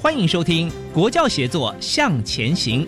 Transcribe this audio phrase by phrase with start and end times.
[0.00, 2.86] 欢迎收听《国教协作向前行》。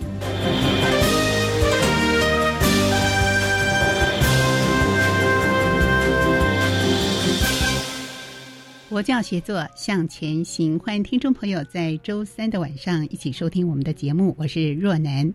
[8.87, 14.33] 国教协作向前行，欢迎听众朋友在周三的晚上一起收听我们的节目。
[14.39, 15.33] 我是若楠。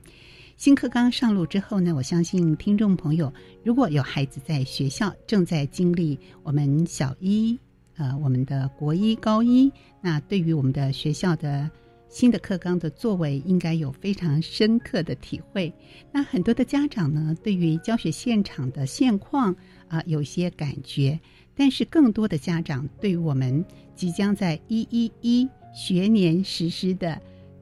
[0.56, 3.30] 新课纲上路之后呢，我相信听众朋友
[3.62, 7.58] 如果有孩子在学校正在经历我们小一、
[7.97, 11.70] 呃我们的国一、高一，那对于我们的学校的
[12.08, 15.72] 新的课纲的作为，应该有非常深刻的体会。
[16.12, 19.55] 那很多的家长呢，对于教学现场的现况
[19.88, 21.19] 啊，有些感觉。
[21.58, 27.19] 但是，更多的家长对于我们即将在一一一学年实施的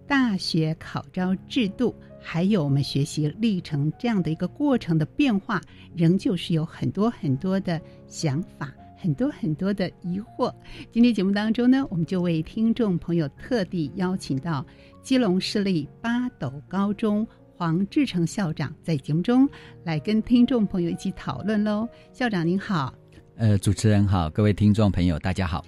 [0.07, 5.61] 大学考招制度，还有我们学习历程这样的一个过程的变化，
[5.95, 10.51] 仍旧是有很多很多的想法，很多很多的疑惑。
[10.91, 14.65] 今天节目当中呢，我们就为听众朋友特地邀请到
[15.03, 19.47] 基隆市立八斗高中黄志成校长，在节目中
[19.85, 21.87] 来跟听众朋友一起讨论喽。
[22.15, 22.95] 校长您好。
[23.37, 25.63] 呃，主持人好，各位听众朋友，大家好。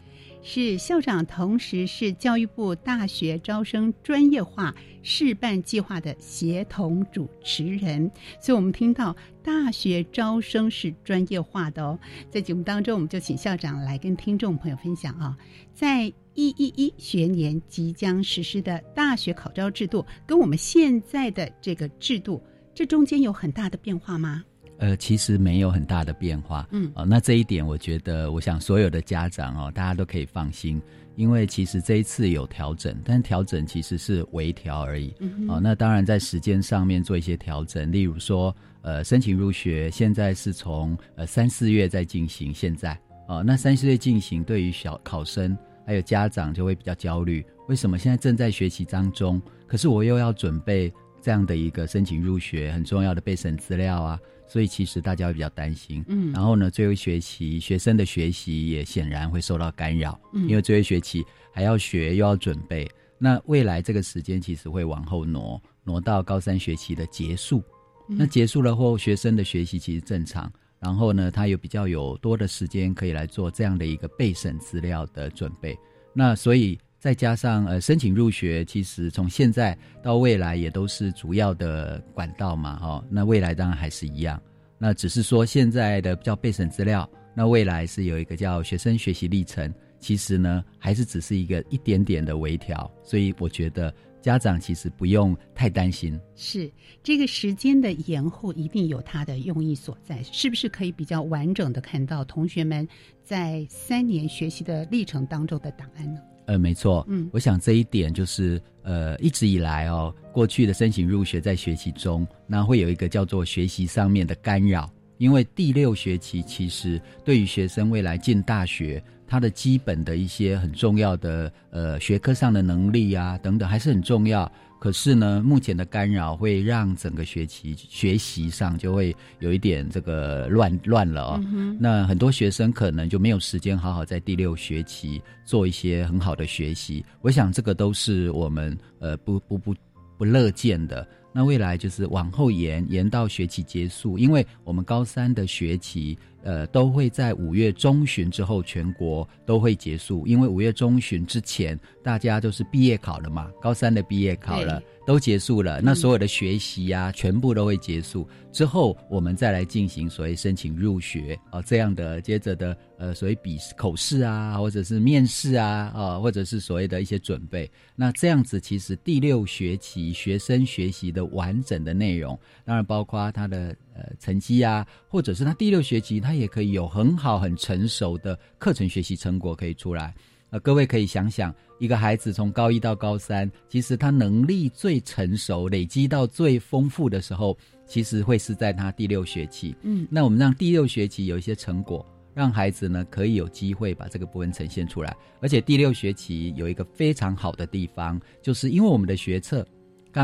[0.48, 8.08] 是校长，同时是教育部大学招生专业化示范计划的协同主持人，
[8.40, 11.98] 所以我们听到大学招生是专业化的哦。
[12.30, 15.36] 在节目当中，我们就请校长来跟听众朋友分享啊，
[15.74, 16.04] 在
[16.34, 22.40] 一一一学年即将实施的大学考招制度，跟我们现在的这个制度，
[22.72, 24.44] 这中间有很大的变化吗？
[24.78, 30.81] 呃，其实没有很大的变化，嗯，哦，那这一点我觉得，我想所有的家长哦，大家都可以放心，
[31.14, 35.15] 因为其实这一次有调整，但调整其实是微调而已，
[35.48, 42.98] 哦，那当然在时间上面做一些调整，例如说，呃，申请入学现在是从呃三四月在进行，现在，
[43.28, 50.92] 哦，那三四月进行，对于小考生还有家长就会比较焦虑，为什么现在正在学习当中，可是我又要准备
[51.22, 54.20] 这样的一个申请入学很重要的备审资料啊？
[54.56, 61.22] 所以其实大家会比较担心，嗯，然后呢，最后一学期学生的学习也显然会受到干扰，嗯，因为最后一学期
[61.52, 67.62] 还要学又要准备，那未来这个时间其实会往后挪，挪到高三学期的结束，
[68.08, 75.78] 那结束了后，学生的学习其实正常，然后呢，他有比较有多的时间可以来做这样的一个备审资料的准备，
[76.14, 76.78] 那所以。
[76.98, 83.04] 再加上呃，申请入学，其实从现在到未来也都是主要的管道嘛，哈。
[83.10, 84.42] 那未来当然还是一样，
[84.78, 96.18] 那只是说现在的叫备审资料，那未来是有一个叫学生学习历程，其实呢还是只是一个一点点的微调，所以我觉得家长其实不用太担心。
[96.34, 96.68] 是
[97.02, 102.88] 这个时间的延后一定有它的用意所在，是不是可以比较完整的看到同学们
[103.22, 106.20] 在三年学习的历程当中的档案呢？
[106.46, 114.88] 呃，没错，嗯，我想这一点就是呃，一直以来哦，过去的申请入学在学期中，那会有一个叫做学习上面的干扰，
[115.18, 124.50] 因为第六学期其实对于学生未来进大学，他的基本的一些很重要的呃学科上的能力啊等等还是很重要。
[124.86, 131.44] 可是呢，目前的干扰会让整个学期学习上就会有一点这个乱乱了哦。
[131.80, 137.04] 那很多学生可能就没有时间好好在第六学期做一些很好的学习。
[137.21, 139.74] 我想这个都是我们呃不不不
[140.16, 141.04] 不乐见的。
[141.33, 146.16] 那未来就是往后延延到学期结束，因为我们高三的学期
[146.47, 154.81] 呃都会在五月中旬之后全国都会结束，因为五月中旬之前大家就是毕业考了嘛，高三的毕业考了。
[155.07, 167.71] 都结束了，那所有的学习呀，全部都会结束之后，我们再来进行所谓申请入学啊这样的接着的呃所谓笔口试啊，或者是面试啊啊，或者是所谓的一些准备。
[167.95, 180.15] 那这样子其实第六学期学生学习的完整的内容，当然包括他的呃成绩啊，或者是他第六学期他也可以有很好很成熟的课程学习成果可以出来。
[180.51, 189.75] 呃，各位可以想想，一个孩子从高一到高三，其实他能力最成熟、累积到最丰富的时候，其实会是在他第六学期。
[189.83, 195.16] 嗯，那我们让第六学期有一些成果，让孩子呢可以有机会把这个部分呈现出来。
[195.41, 199.66] 而且第六学期有一个非常好的地方，就是因为我们的学测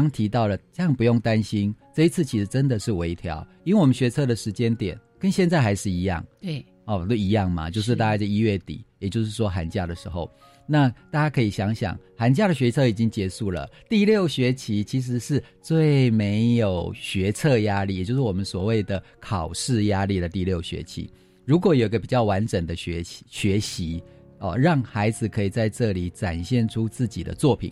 [0.01, 1.75] 刚提到了，这样不用担心。
[1.95, 6.25] 这一次其实真的是微调，因为我们学测的时间点跟现在还是一样。
[6.41, 6.65] 对。
[6.87, 10.31] 哦，都一样嘛，就是大概在一月底，也就是说寒假的时候。
[10.67, 21.09] 那大家可以想想，寒假的学测已经结束了，第六学期其实是最没有学测压力，也就是我们所谓的考试压力的第六学期。
[21.45, 24.03] 如果有一个比较完整的学习学习，
[24.39, 27.71] 哦，让孩子可以在这里展现出自己的作品，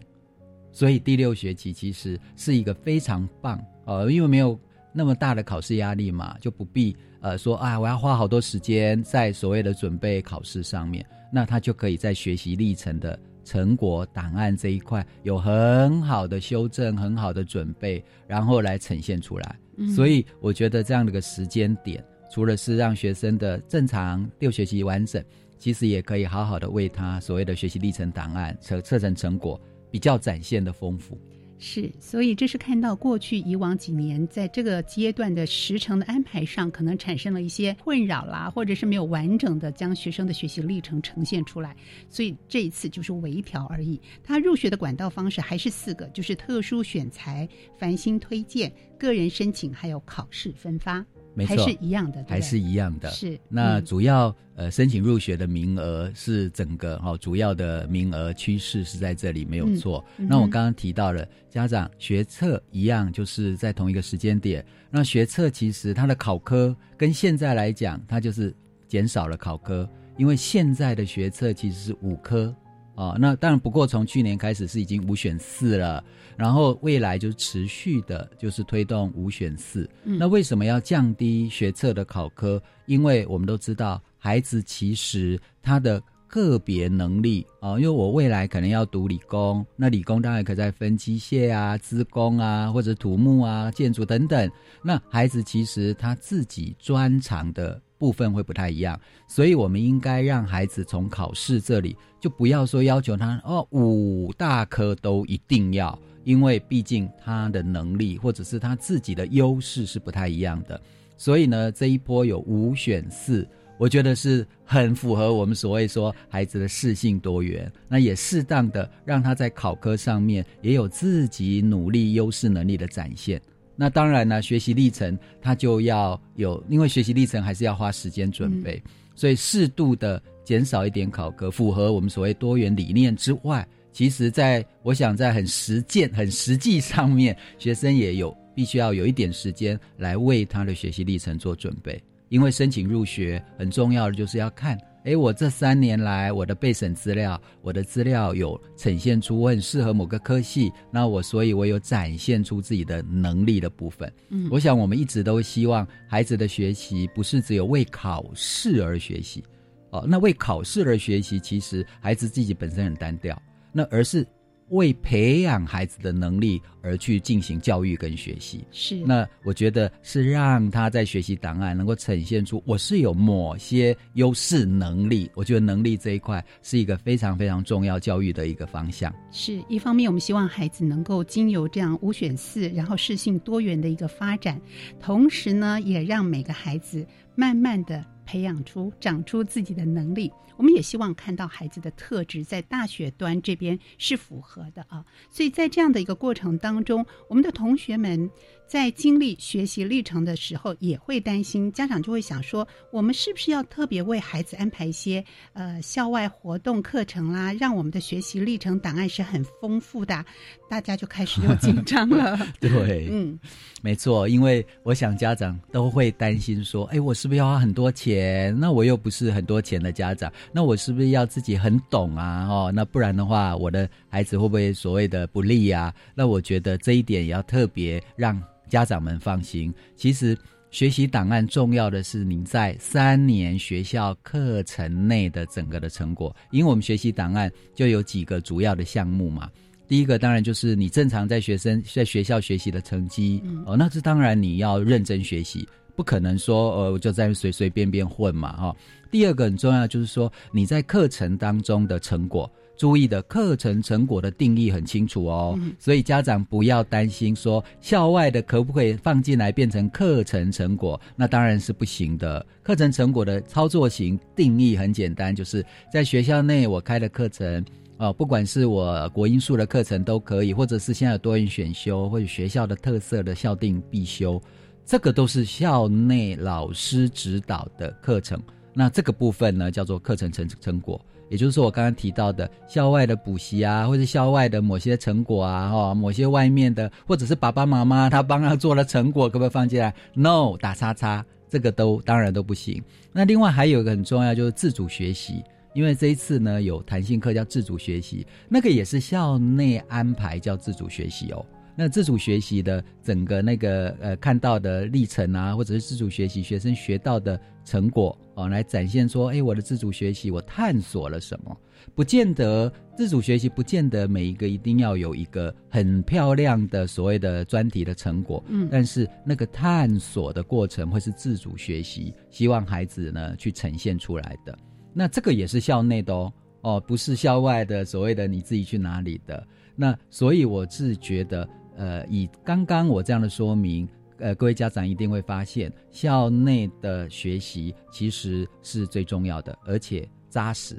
[0.72, 4.58] 所以第六学期其实是一个非常棒呃，因为没有
[4.93, 6.96] 那么大的考试压力嘛，就不必。
[7.20, 19.56] 呃，说啊，我要花好多时间在所谓的准备考试上面，那他就可以在学习历程的成果档案这一块有很好的修正、很好的准备，然后来呈现出来。
[19.94, 22.02] 所以我觉得这样的一个时间点，
[22.32, 25.23] 除了是让学生的正常六学期完整，
[25.58, 31.19] 其实也可以好好的为他所谓的学习历程档案、测测成成果比较展现的丰富。
[31.62, 41.76] 是，所以这是看到过去以往几年在这个阶段的时程的安排上，可能产生了一些困扰啦，或者是没有完整的将学生的学习历程呈现出来，
[42.08, 44.00] 所以这一次就是微调而已。
[44.25, 47.46] 他入学的管道方式还是四个，就是特殊选材、
[47.78, 51.04] 繁星推荐、个人申请，还有考试分发。
[51.46, 53.10] 还是一样的，还是一样的。
[53.10, 60.04] 是那主要呃申请入学的名额是整个哈主要的名额趋势是在这里没有错。
[60.16, 64.64] 那我刚刚提到了家长学测一样，就是在同一个时间点。
[64.90, 68.54] 那学测其实它的考科跟现在来讲，它就是
[68.88, 72.54] 减少了考科，因为现在的学测其实是五科。
[73.00, 76.05] 哦，那当然，不过从去年开始是已经五选四了，
[76.37, 79.88] 然后未来就持续的，就是推动五选四。
[80.05, 82.62] 那为什么要降低学测的考科？
[82.85, 94.50] 因为我们都知道，孩子其实他的个别能力啊，因为我未来可能要读理工，那理工当然可以再分机械啊、资工啊，或者土木啊、建筑等等。
[94.82, 97.78] 那孩子其实他自己专长的。
[98.00, 98.98] 部分会不太一样，
[99.28, 110.80] 所以我们应该让孩子从考试这里就不要说要求他哦五大科都一定要，因为毕竟他的能力或者是他自己的优势是不太一样的。
[111.18, 113.46] 所以呢，这一波有五选四，
[113.80, 123.40] 我觉得是很符合我们所谓说孩子的适性多元，那也适当的让他在考科上面也有自己努力优势能力的展现。
[123.74, 128.82] 那当然呢，学习历程他就要有，因为学习历程还是要花时间准备，
[129.14, 141.99] 所以适度的减少一点考科，符合我们所谓多元理念之外，其实在我想在很实践、很实际上面，学生也有必须要有一点时间来为他的学习历程做准备，
[142.30, 144.78] 因为申请入学很重要的就是要看。
[145.04, 154.12] 哎，我这三年来，我的备审资料，我的资料有呈现出我很适合某个科系，那我所以，我有展现出自己的能力的部分。
[154.28, 159.42] 嗯，我想我们一直都希望孩子的学习不是只有为考试而学习，
[159.88, 163.40] 哦，那为考试而学习，其实孩子自己本身很单调，
[163.72, 164.26] 那而是。
[164.70, 175.30] 为培养孩子的能力而去进行教育跟学习，是那我觉得是让他在学习档案能够呈现出我是有某些优势能力。
[175.34, 179.12] 我觉得能力这一块是一个非常非常重要教育的一个方向。
[179.30, 184.60] 是一方面，我们希望孩子能够经由这样五选四，然后适性多元的一个发展，
[185.00, 190.32] 同时呢，也让每个孩子慢慢的培养出长出自己的能力。
[190.56, 195.04] 我们也希望看到孩子的特质在大学端这边是符合的啊。
[195.28, 198.30] 所以在这样的一个过程当中，我们的同学们。
[198.70, 205.24] 在经历学习历程的时候，也会担心，家长就会想说，我们是不是要特别为孩子安排一些
[205.54, 210.24] 呃校外活动课程啦，让我们的学习历程档案是很丰富的，
[210.68, 212.38] 大家就开始又紧张了。
[212.60, 213.36] 对，嗯，
[213.82, 218.56] 没错，因为我想家长都会担心说，哎，我是不是要花很多钱？
[218.56, 222.46] 那我又不是很多钱的家长，那我是不是要自己很懂啊？
[222.48, 225.92] 哦，那不然的话，我的孩子会不会所谓的不利啊？
[226.14, 228.40] 那我觉得这一点也要特别让。
[228.70, 230.38] 家长们放心，其实
[230.70, 239.50] 学习档案重要的是您在三年学校课程内的整个的成果，因为我们学习档案就有几个主要的项目嘛。
[239.88, 248.76] 第一个当然就是你正常在学生在学校学习的成绩哦，那这当然你要认真学习，不可能说呃我就在随随便便混嘛哈。
[249.10, 252.48] 第二个很重要就是说你在课程当中的成果。
[252.80, 262.46] 注意的课程成果的定义很清楚哦，所以家长不要担心说校外的可不可以放进来变成课程成果，那当然是不行的。
[262.62, 267.62] 课程成果的操作型定义很简单，就是在学校内我开的课程
[267.99, 274.42] 哦，不管是我国音数的课程都可以，或者是现在有多元选修或者学校的特色的校定必修，
[274.87, 278.42] 这个都是校内老师指导的课程。
[278.72, 280.99] 那这个部分呢，叫做课程成成果。
[281.30, 292.82] 也就是说，我刚刚提到的校外的补习啊，或者校外的某些成果啊，哈，某些外面的，或者是爸爸妈妈他帮他做了成果，可不可以放进来？No，打叉叉，这个都当然都不行。
[293.12, 301.46] 那另外还有一个很重要，就是自主学习，因为这一次呢有弹性课叫自主学习，那个也是校内安排叫自主学习哦。
[301.82, 311.56] 那自主学习的整个那个呃看到的历程啊，或者是自主学习学生学到的成果哦，来展现说，哎，我的自主学习我探索了什么？
[311.94, 324.54] 不见得自主学习不见得每一个一定要有一个很漂亮的所谓的专题的成果，嗯，但是那个探索的过程会是自主学习，希望孩子呢去呈现出来的。
[324.92, 329.42] 那这个也是校内的哦，哦，不是校外的所谓的你自己去哪里的。
[329.75, 331.49] 那所以我是觉得。
[331.80, 340.76] 呃，以刚刚我这样的说明，呃，各位家长一定会发现，校内的学习其实是最重要的，而且扎实，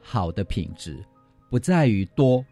[0.00, 0.96] 好的品质，
[1.50, 2.44] 不在于多，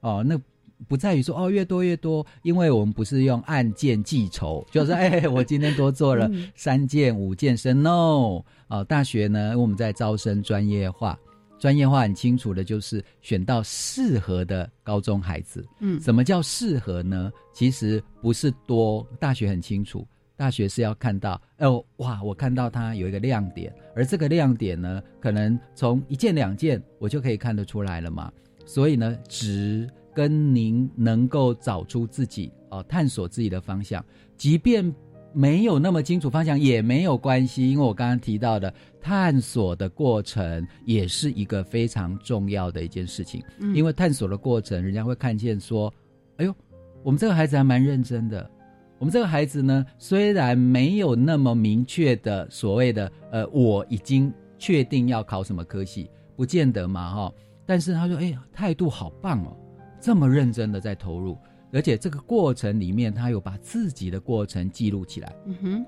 [0.00, 0.38] 哦，那
[0.86, 11.18] 不在于说哦越多越多，因为我们不是用按件计酬，就是 哎，我今天多做了三件五件生 no，哦，大学呢，我们在招生专业化。
[11.60, 15.64] 专业化很清楚的，就是选到适合的高中孩子。
[15.78, 17.30] 嗯，什么叫适合呢？
[17.52, 20.04] 其实不是多，大学很清楚，
[20.36, 28.32] 大学是要看到，哦，哇，我看到它有一个亮点，而这个亮点呢，可能从一件两件我就可以看得出来了嘛。
[28.64, 34.02] 所以呢，值跟您能够找出自己哦，探索自己的方向，
[34.36, 34.92] 即便。
[35.32, 43.42] 没有那么清楚方向也没有关系，因为我刚刚提到的探索的过程也是一个非常重要的一件事情。
[43.58, 45.92] 嗯，因为探索的过程，人家会看见说
[46.38, 46.54] ：“哎呦，
[47.02, 48.50] 我们这个孩子还蛮认真的。
[48.98, 57.32] 我们这个孩子呢，虽然没有那么明确的所谓的呃，我已经确定要考什么科系，不见得嘛，哈。
[57.64, 59.56] 但是他说：，哎，态度好棒哦，
[60.00, 61.38] 这么认真的在投入。”
[61.72, 65.34] 而且这个过程里面，他有把自己的过程记录起来。
[65.46, 65.86] 嗯哼，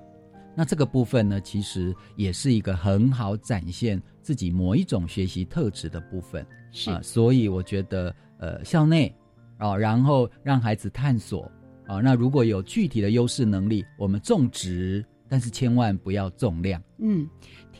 [0.54, 6.46] 那这个部分呢，其实也是一个很好展现自己某一种学习特质的部分。
[6.70, 9.14] 是啊，所以我觉得，呃，校内
[9.58, 11.50] 啊，然后让孩子探索
[11.86, 16.82] 啊，那如果有具体的优势能力，我们种植，但是千万不要重量。
[16.98, 17.28] 嗯。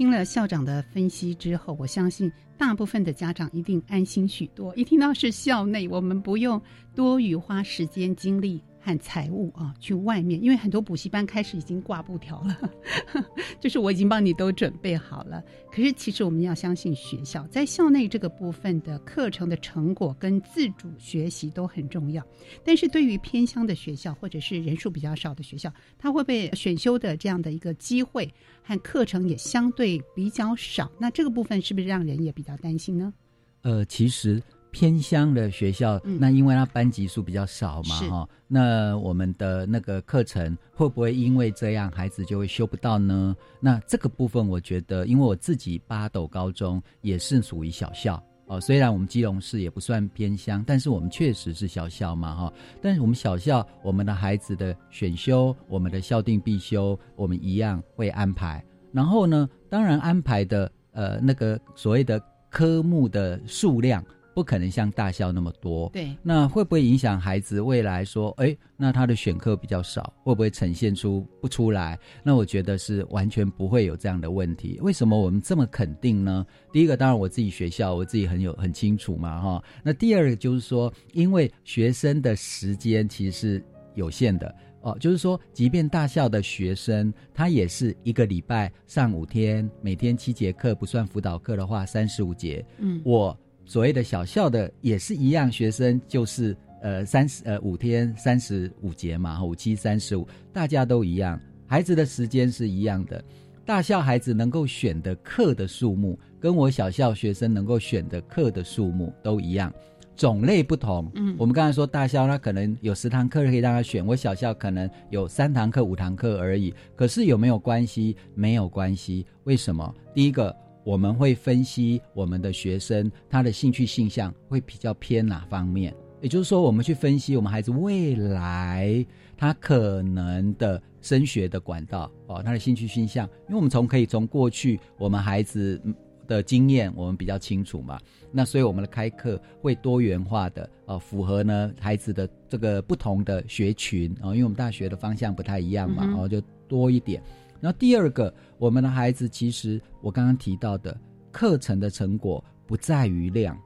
[0.03, 2.29] 听了校长的分析之后，我相信
[2.59, 4.75] 大部分的家长一定安心许多。
[4.75, 6.61] 一听到是校内，我们不用
[6.93, 8.61] 多余花时间精力。
[8.85, 12.71] 和财务啊，去外面，因为很多补习班开始已经挂布条了，
[13.61, 15.43] 就是我已经帮你都准备好了。
[15.71, 22.27] 可是其实我们要相信学校在校内这个部分的课程的成果跟自主学习都很重要。
[22.65, 28.29] 但是对于偏乡的学校或者是人数比较少的学校，它会被选修的这样的一个机会
[28.65, 30.91] 和课程也相对比较少。
[30.99, 33.15] 那这个部分是不是让人也比较担心呢？
[33.63, 34.43] 呃，其实。
[34.73, 43.37] 偏乡的学校，那因为他班级数比较少嘛，哈，那我们的那个课程会不会因为这样孩子就会修不到呢？
[43.61, 58.65] 那这个部分，我觉得，因为我自己八斗高中也是属于小校哦，虽然我们基隆市也不算偏乡，但是我们确实是小校嘛，哈，但是我们小校，我们的孩子的选修，我们的校定必修，我们一样会安排。
[58.91, 62.21] 然后呢，当然安排的呃那个所谓的。
[62.55, 64.05] 科目的数量。
[64.35, 71.99] 不可能像大校那么多，对，那会不会影响孩子未来说，哎，那他的选课比较少，会不会呈现出不出来？
[72.23, 74.79] 那我觉得是完全不会有这样的问题。
[74.81, 76.47] 为什么我们这么肯定呢？
[76.73, 79.65] 第一个，当然我自己学校我自己很有很清楚嘛，哈。
[79.83, 92.65] 那第二个就是说，因为学生的时间其实是有限的哦，就是说，即便大校的学生，他也是一个礼拜上五天，每天七节课，不算辅导课的话，三十五节。
[92.79, 93.39] 嗯，我。
[93.73, 103.25] 所谓的小校的也是一样，学生就是呃三十呃五天三十五节嘛，五七三十五，大家都一样，孩子的时间是一样的。
[103.65, 109.73] 大校孩子能够选的课的数目，跟我小校学生能够选的课的数目都一样，
[110.15, 111.11] 种类不同。
[111.15, 116.75] 嗯，我们刚才说大校他可能有十堂课可以让他选，我小校可能有三堂课五堂课而已。
[116.95, 118.15] 可是有没有关系？
[118.35, 119.25] 没有关系。
[119.45, 119.95] 为什么？
[120.15, 120.55] 第一个。
[120.85, 129.05] 我们会分析我们的学生他的兴趣性向会比较偏哪方面，也就是说，我们去分析我们孩子未来
[129.37, 135.81] 他可能的升学的管道哦，他的兴趣性向，因为我们从可以从过去我们孩子
[136.27, 137.99] 的经验，我们比较清楚嘛。
[138.31, 147.23] 那所以我们的开课会多元化的哦，符合呢孩子的这个不同的学群啊，因为我们大学的方向不太一样嘛，然后就多一点。
[147.63, 151.01] 然后第二个，我们的孩子其实我刚刚提到的
[151.31, 153.57] 课程的成果不在于量，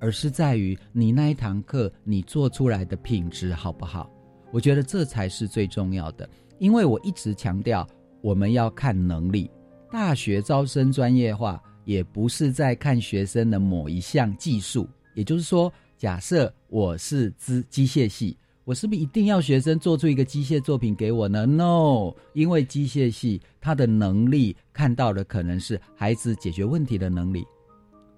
[0.00, 4.10] 而是在于你那一堂课你做出来的品质好不好？
[4.50, 6.26] 我觉得这才是最重要的。
[6.58, 7.86] 因为我一直强调，
[8.22, 9.50] 我们要看能力。
[9.90, 14.88] 大学招生专业化，也不是在看学生的某一项技术。
[15.14, 18.38] 也就是说，假设我是资机械系。
[18.64, 27.44] 我是不是一定要学生做出一个机械作品给我呢？No，因为机械系他的能力看到的可能是孩子解决问题的能力，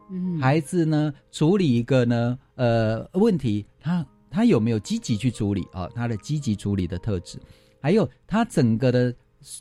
[0.08, 5.88] 嗯，孩子呢处理一个呢呃问题，他他有没有积极去处理啊？
[5.96, 7.40] 他的积极处理的特质，
[7.80, 9.12] 还有他整个的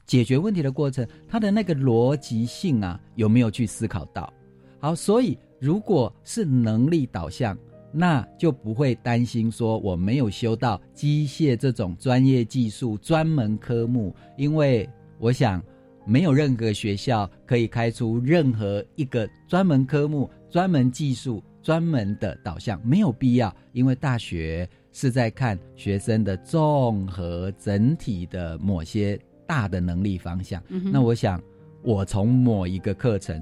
[0.06, 4.32] 解决问题的过程，他的那个逻辑性啊有没有去思考到？
[4.80, 7.58] 好，所以如果是能力导向。
[7.98, 14.88] 那就不会担心说我没有修到机械这种专业技术专门科目，因为
[15.18, 15.64] 我想
[16.06, 30.62] 没有任何学校可以开出任何一个专门科目、专门技术、专门的导向，没有必要，因为大学是在看学生的综合整体的某些大的能力方向。
[30.92, 31.42] 那我想，
[31.82, 33.42] 我从某一个课程。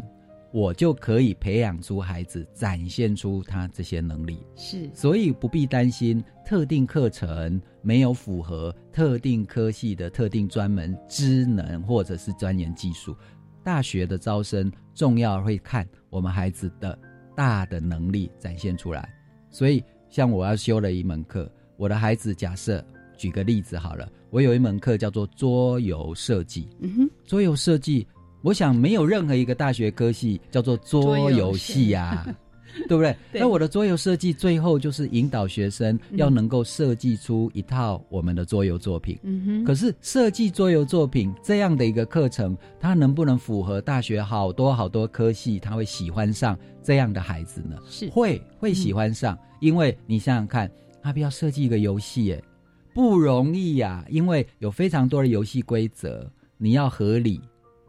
[0.53, 13.15] 我就可以培养出孩子，展现出他这些能力，是，所以不必担心特定课程没有符合特定科系的特定专门知能或者是钻研技术。
[13.63, 16.95] 大学的招生重要会看我们孩子的
[17.35, 19.11] 大的能力展现出来。
[19.49, 22.85] 所以，像我要修了一门课，我的孩子假设
[23.17, 28.07] 举个例子好了，我有一门课叫做桌游设计，嗯哼，桌游设计。
[28.43, 32.25] 我想没有任何一个大学科系叫做桌游系呀，
[32.89, 33.15] 对不对？
[33.31, 39.17] 那我的桌游设计最后就是引导学生要能够设计出一套我们的桌游作品。
[39.23, 39.63] 嗯哼。
[39.63, 47.77] 可是设计桌游作品这样的一个课程，它能不能符合大学好多好多科系他会喜欢上这样的孩子呢？
[47.89, 50.69] 是会会喜欢上，因为你想想看，
[51.01, 52.41] 他不要设计一个游戏，哎，
[52.93, 57.39] 不容易呀，因为有非常多的游戏规则，你要合理。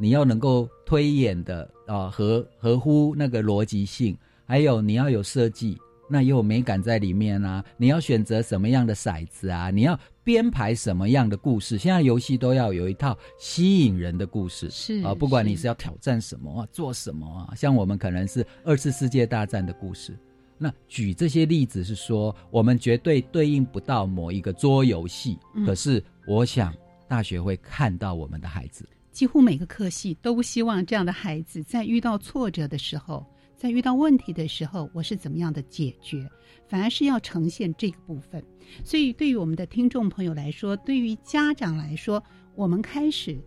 [0.04, 4.14] 你要能够推演的啊，合合乎那个逻辑性，
[4.44, 5.78] 还有你要有设计，
[6.10, 7.64] 那也有美感在里面啊。
[7.78, 9.70] 你要选择什么样的骰子啊？
[9.70, 11.78] 你要编排什么样的故事？
[11.78, 20.14] 现在游戏都要有一套吸引人的故事，是啊，不管你是要挑战什么啊，做什么啊，像我们可能是二次世界大战的故事。
[20.58, 26.74] 那举这些例子是说，我们绝对对应不到某一个桌游戏，可是我想
[27.08, 28.86] 大学会看到我们的孩子。
[29.14, 33.24] 几乎每个科系都希望这样的孩子在遇到挫折的时候，
[33.56, 36.28] 在遇到问题的时候，我是怎么样的解决？
[36.68, 38.44] 反而是要呈现这个部分。
[38.82, 42.20] 所以，对于我们的听众朋友来说，对于家长来说，
[42.56, 43.38] 我们开始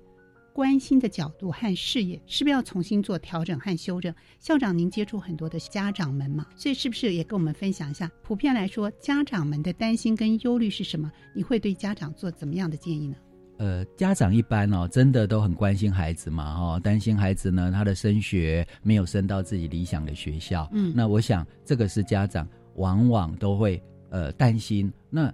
[0.54, 4.16] 关心的角度和视野，是不是要重新做调整和修正？
[4.40, 8.10] 校长，您接触很多的家长们嘛，所以是不是也跟我们分享一下？
[8.24, 11.12] 普遍来说，家长们的担心跟忧虑是什么？
[11.36, 13.18] 你会对家长做怎么样的建议呢？
[13.58, 20.70] 呃，家长一般哦，真的都很关心孩子嘛，哈，担心孩子呢，他的升学没有升到自己理想的学校。
[20.72, 24.92] 嗯，那我想这个是家长往往都会呃担心。
[25.10, 25.34] 那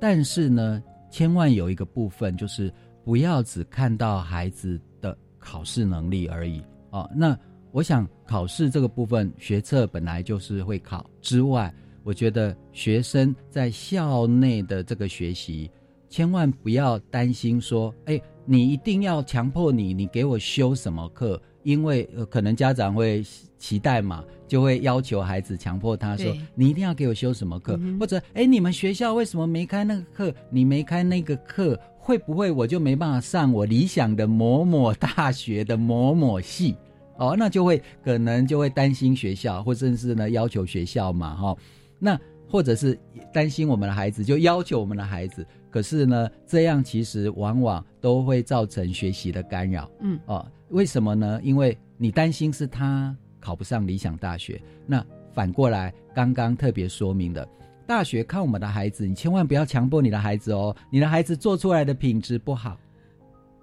[0.00, 2.72] 但是呢，千万有一个部分就是
[3.04, 7.10] 不要只看到孩子的考试能力而已哦。
[7.14, 7.36] 那
[7.72, 15.68] 我想考试这个部分，学测本来就是会考之外，我觉得学生在校内的这个学习，
[16.14, 21.42] 千万不要担心说，哎，你一定要强迫你，你给我修什么课？
[21.64, 23.20] 因为呃，可能家长会
[23.58, 30.32] 期待嘛，就会要求孩子强迫他说，你一定要给我修什么课，或者哎，你们学校为什么没开那个课？
[30.50, 36.76] 你没开那个课，会不会我就没办法上我理想的某某大学的某某系？
[37.18, 41.56] 哦，那就会可能就会担心学校，或甚至呢要求学校嘛，哈，
[41.98, 42.16] 那
[42.48, 42.96] 或者是
[43.32, 45.44] 担心我们的孩子，就要求我们的孩子。
[45.74, 49.90] 可是呢，这样其实往往都会造成学习的干扰。
[49.98, 51.40] 嗯，哦，为什么呢？
[51.42, 57.44] 因为你担心是他考不上理想大学，那反过来刚刚特别说明的，
[57.88, 62.78] 大学看我们的孩子，你千万不要强迫你的孩子哦，你的孩子做出来的品质不好。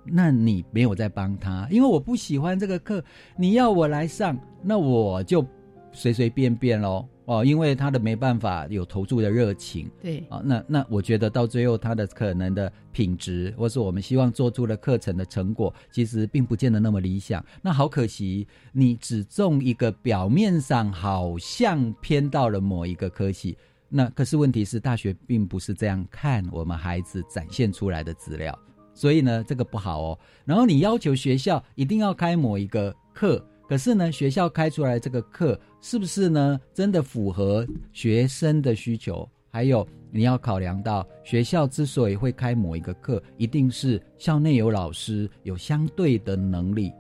[0.04, 3.02] 那你没有在帮他，因为我不喜欢这个课，
[3.38, 5.46] 你要我来上，那我就
[5.94, 17.46] 随随便便喽哦，因为他的没办法有投注的热情，对啊，那那我觉得到最后他的可能的品质，或是我们希望做出的课程的成果，其实并不见得那么理想。
[17.62, 23.58] 那好可惜，你只中一个表面上好像偏到了某一个科系，
[23.88, 28.58] 那可是问题是大学并不是这样看我们孩子展现出来的资料。
[28.94, 30.20] 所以呢，这个不好哦。
[30.44, 39.26] 然后你要求学校一定要开某一个课，可是呢，学校开出来这个课是不是呢，真的符合学生的需求？
[39.50, 46.92] 还有你要考量到学校之所以会开某一个课，一定是校内有老师有相对的能力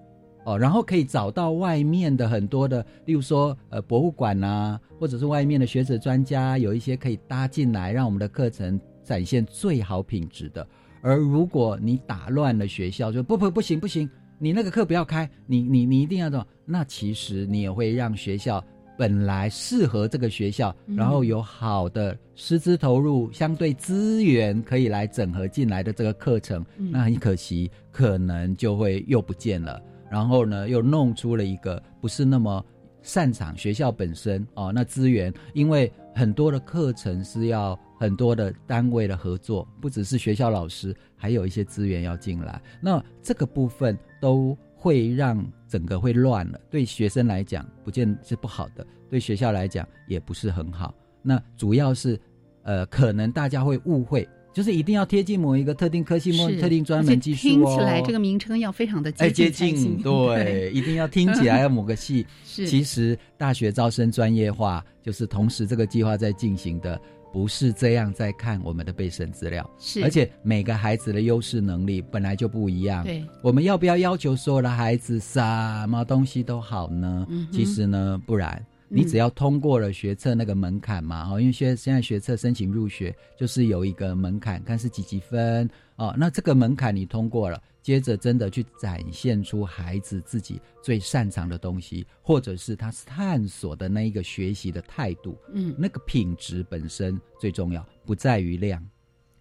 [0.45, 10.65] 哦，然后可以找到外面的很多的，例如说呃博物馆啊，或者是外面的学者专家，有一些可以搭进来，让我们的课程展现最好品质的。
[11.01, 14.09] 而如果你打乱了学校，就不不不行不行，
[14.43, 16.43] 你那个课不要开，你你你一定要做？
[16.65, 18.63] 那其实你也会让学校
[18.97, 29.79] 本来适合这个学校，然后有好的师资投入，相对资源可以来整合进来的这个课程，那很可惜，可能就会又不见了。
[30.09, 32.65] 然后呢，又弄出了一个不是那么
[33.03, 37.79] 擅长学校本身哦，那资源因为很多的课程是要。
[38.01, 42.59] 很多的单位的合作，不只是学校老师，还有一些资源要进来。
[42.81, 46.59] 那这个部分都会让整个会乱了。
[46.71, 50.91] 对学生来讲，不见是不好的；对学校来讲，也不是很好。
[51.21, 52.19] 那主要是，
[52.63, 57.51] 呃，可能大家会误会，就是一定要贴近某一个特定科系、某特定专门技术哦。
[57.51, 62.25] 听起来这个名称要非常的接近，对， 一定要听起来要某个系。
[62.43, 66.99] 是，其实大学招生专业化，就是同时这个计划在进行的。
[67.31, 73.03] 不是这样在看我们的备审资料，是，而且每个孩子的优势能力本来就不一样。
[73.03, 75.39] 对，我们要不要要求所有的孩子什
[75.87, 77.27] 么东西都好呢？
[77.51, 85.69] 其实呢，不然，你只要通过了学测那个门槛嘛，哦，因为现现在学测申请入学就是有一个门槛，看是几几分
[86.01, 87.61] 哦，那这个门槛你通过了。
[87.83, 98.83] 接着，真的去展现出孩子自己最擅长的东西，或者是他探索的那一个学习的态度，嗯，那个品质本身最重要，不在于量。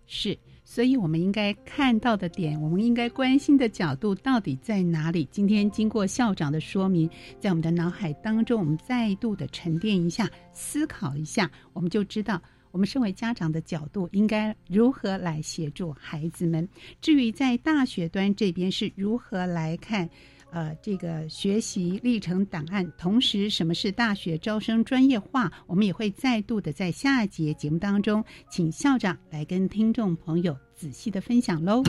[0.07, 5.27] 是，所以我们应该看到的点，我们应该关心的角度到底在哪里？
[5.31, 12.43] 今天经过校长的说明，在我们的脑海当中，我们再度的沉淀一下，思考一下，我们就知道。
[12.71, 16.69] 我们身为家长的角度，应该如何来协助孩子们？
[17.01, 20.09] 至于在大学端这边是如何来看，
[20.51, 31.83] 呃，这个学习历程档案，同时什么是大学招生专业化，我们也会再度的在下一节节目当中，请校长来跟听众朋友仔细的分享喽。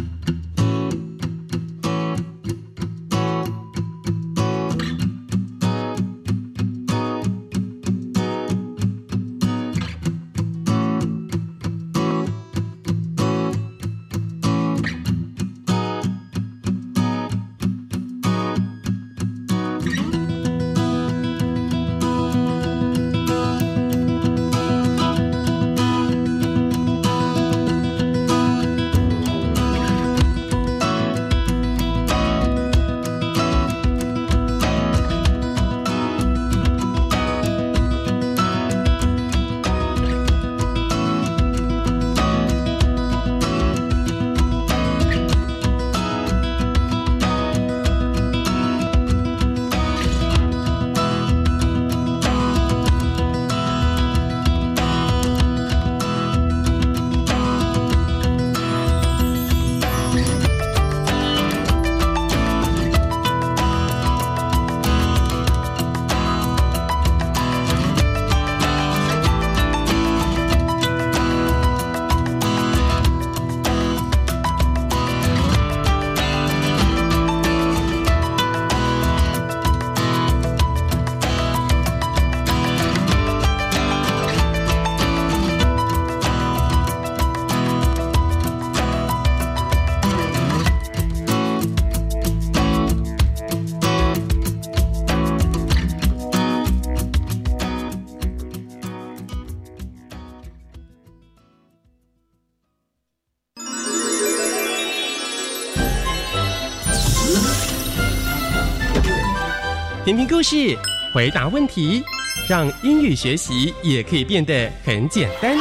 [110.32, 110.78] 故事，
[111.13, 112.02] 回答问题，
[112.48, 115.58] 让英语学习也可以变得很简单。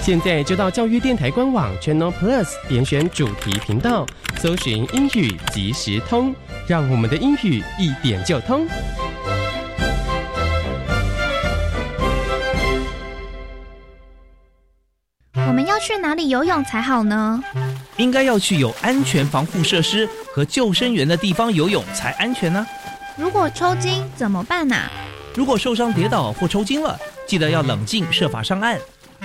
[0.00, 6.32] 现在就到教育电台官网 Channel Plus 点选主题频道，搜寻英语即时通，
[6.68, 8.64] 让我们的英语一点就通。
[15.34, 17.42] 我们要去哪里游泳才好呢？
[17.96, 22.66] 应该要去有安全防护设施和救生员的地方游泳才安全呢。
[23.16, 24.76] 如果抽筋怎么办呢？
[25.34, 28.78] 如果受伤跌倒或抽筋了，记得要冷静，设法上岸。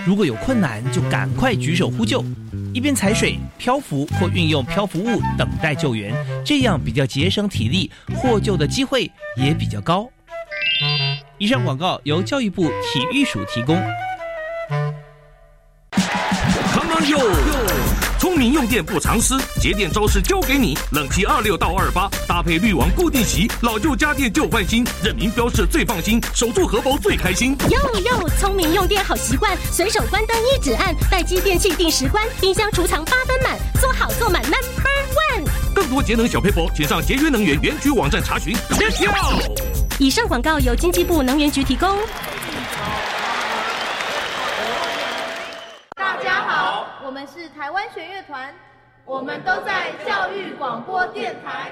[0.06, 2.24] 如果有困难，就赶快举手呼救，
[2.74, 10.10] 一边踩水、漂浮或运用漂浮物等待救援，这样比较节省体力，获救的机会也比较高。
[11.38, 13.82] 以上广告由教育部体育署提供。
[18.42, 20.76] 明用电不藏私，节电招式交给你。
[20.94, 27.56] 冷气二六到二八，搭配滤网固定洗，老旧家电旧换新，任明标示最放心，守住荷包最开心。
[27.70, 35.48] 哟哟，聪明用电好习惯，随手关灯一指按，待机电器定时关，冰箱储藏八分满，做好做满 Number One。
[35.76, 38.56] 更多节能小配博，请上节约能源园区网站查询。
[38.72, 39.54] Let's go！
[40.00, 41.96] 以上广告由经济部能源局提供。
[47.04, 48.54] 我们是台湾弦乐团，
[49.04, 51.72] 我们都在教育广播电台。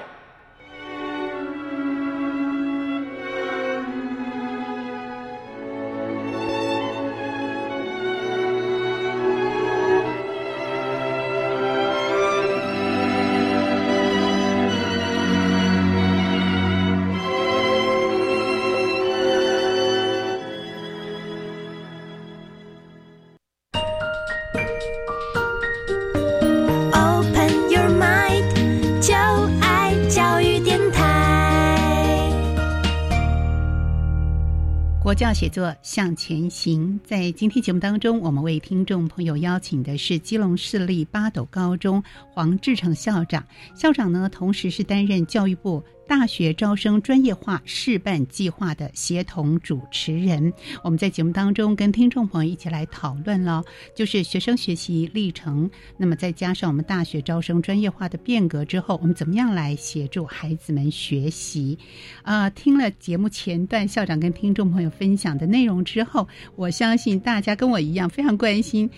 [35.20, 42.02] 教写作向前行，在今天节目当中，我们为听众朋友邀请的是基隆市立八斗高中
[42.32, 43.46] 黄志成校长。
[43.74, 50.52] 校长呢，同时是担任教育部大学招生专业化示范计划的协同主持人。
[50.82, 53.62] 我们在节目当中跟听众朋友一起来讨论了，
[53.94, 55.70] 就是学生学习历程。
[55.96, 61.78] 那么再加上我们大学招生专业化的变革之后，我们怎么样来协助孩子们学习？
[62.22, 64.90] 啊，听了节目前段校长跟听众朋友。
[64.90, 68.90] 分享的内容之后，我相信大家跟我一样非常关心，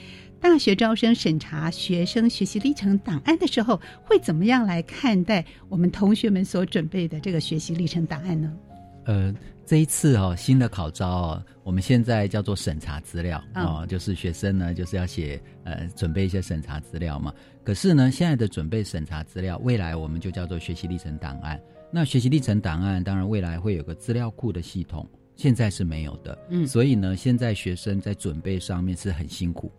[0.42, 8.52] 大学招生审查学生学习历程档案的时候，会怎么样来看待我们同学们所准备的这个学习历程档案呢？
[9.04, 9.32] 呃，
[9.64, 17.32] 这一次哦，新的考招哦，我们现在叫做审查资料哦，就是学生呢就是要写呃准备一些审查资料嘛。
[17.62, 21.60] 可是呢，现在的准备审查资料，未来我们就叫做学习历程档案。
[21.92, 25.08] 那学习历程档案，当然未来会有个资料库的系统。
[25.34, 29.72] 现在是没有的，嗯，所以呢，现在学生在准备上面是很辛苦，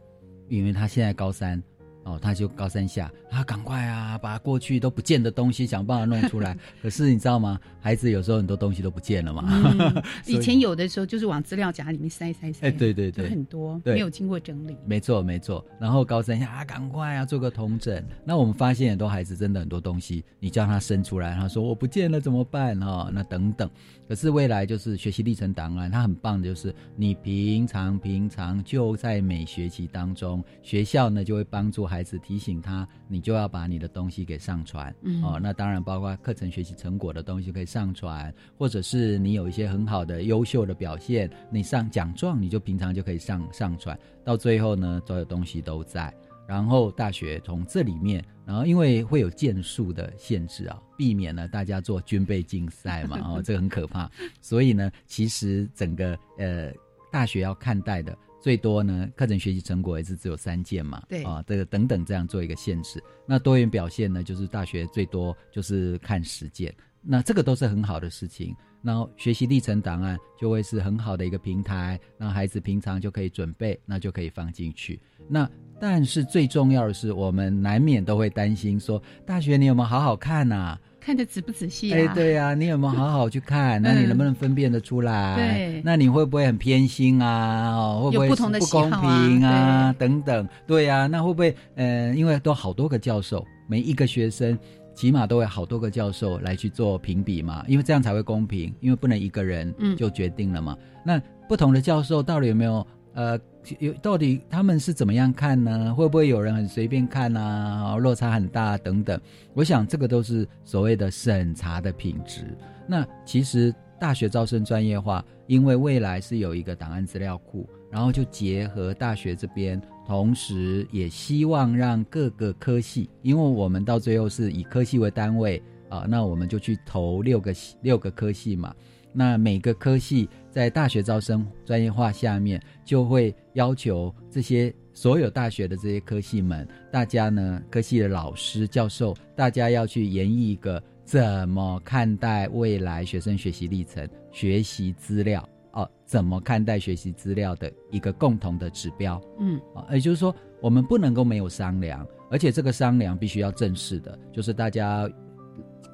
[0.48, 1.62] 因为他现在高三。
[2.04, 6.58] 哦，他就高三下，啊赶快啊，把过去都不见的东西想办法弄出来。
[6.82, 7.60] 可是你知道吗？
[7.82, 10.04] 孩子有时候很多东西都不见了嘛。
[10.26, 12.68] 以前有的时候就是往资料夹里面塞塞塞。
[12.68, 14.76] 哎，对对对，很多没有经过整理。
[14.86, 15.66] 没错没错。
[15.80, 18.04] 然后高三下啊，赶快啊，做个同整。
[18.26, 22.80] 那我们发现很多孩子真的很多东西，你叫他生出来，他说我不见了怎么办？
[22.80, 23.70] 哈，那等等。
[24.08, 34.94] 可是未来就是学习历程档案，它很棒的就是你平常平常就在每学期当中，学校呢就会帮助孩子提醒他，你就要把你的东西给上传。
[35.24, 46.12] 哦，那当然包括课程学习成果的东西可以上传，或者是你有一些很好的优秀的表现，你上奖状你就平常就可以上上传，到最后呢所有东西都在。
[46.46, 54.12] 然后大学从这里面，然后因为会有件数的限制啊，避免了大家做军备竞赛嘛， 哦，这个很可怕。
[54.42, 56.70] 所以呢，其实整个呃
[57.12, 63.02] 大学要看待的最多呢，课程学习成果也是只有三件嘛，对啊，这个等等这样做一个限制。
[63.26, 68.54] 那多元表现呢，就是大学最多就是看实践，那这个都是很好的事情。
[68.82, 75.00] 然后学习历程档案就会是很好的一个平台，让孩子平常就可以准备，那就可以放进去。
[75.30, 80.78] 那但是最重要的是，我们难免都会担心说，大学你有没有好好看呐？
[81.04, 81.98] 看的仔不仔细啊？
[81.98, 83.82] 哎，对呀，你有没有好好去看？
[83.82, 85.36] 那你能不能分辨得出来？
[85.36, 87.72] 对，那你会不会很偏心啊？
[87.76, 89.94] 哦，会不会不公平啊？
[90.00, 91.56] 等等，对呀，那会不会？
[91.76, 94.58] 呃，因为都好多个教授，每一个学生。
[94.96, 100.78] 起码都会好多个教授来去做评比嘛，因为这样才会公平，因为不能一个人就决定了嘛。
[101.04, 102.86] 那不同的教授到底有没有
[103.16, 103.36] 呃
[103.80, 105.94] 有到底他们是怎么样看呢？
[105.96, 107.96] 会不会有人很随便看啊？
[107.96, 109.20] 落差很大等等。
[109.54, 112.46] 我想这个都是所谓的审查的品质。
[112.88, 128.76] 那其实大学招生专业化，因为未来是有一个档案资料库，然后就结合大学这边，同时也希望让各个科系，因为我们到最后是以科系为单位啊，那我们就去投六个六个科系嘛。
[129.14, 149.22] 那每个科系在大学招生专业化下面，就会要求这些所有大学的这些科系们，大家呢科系的老师教授，大家要去研议一个怎么看待未来学生学习历程、学习资料哦，怎么看待学习资料的一个共同的指标。
[149.40, 155.10] 嗯，啊，也就是说，我们不能够没有商量，而且这个商量必须要正式的，就是大家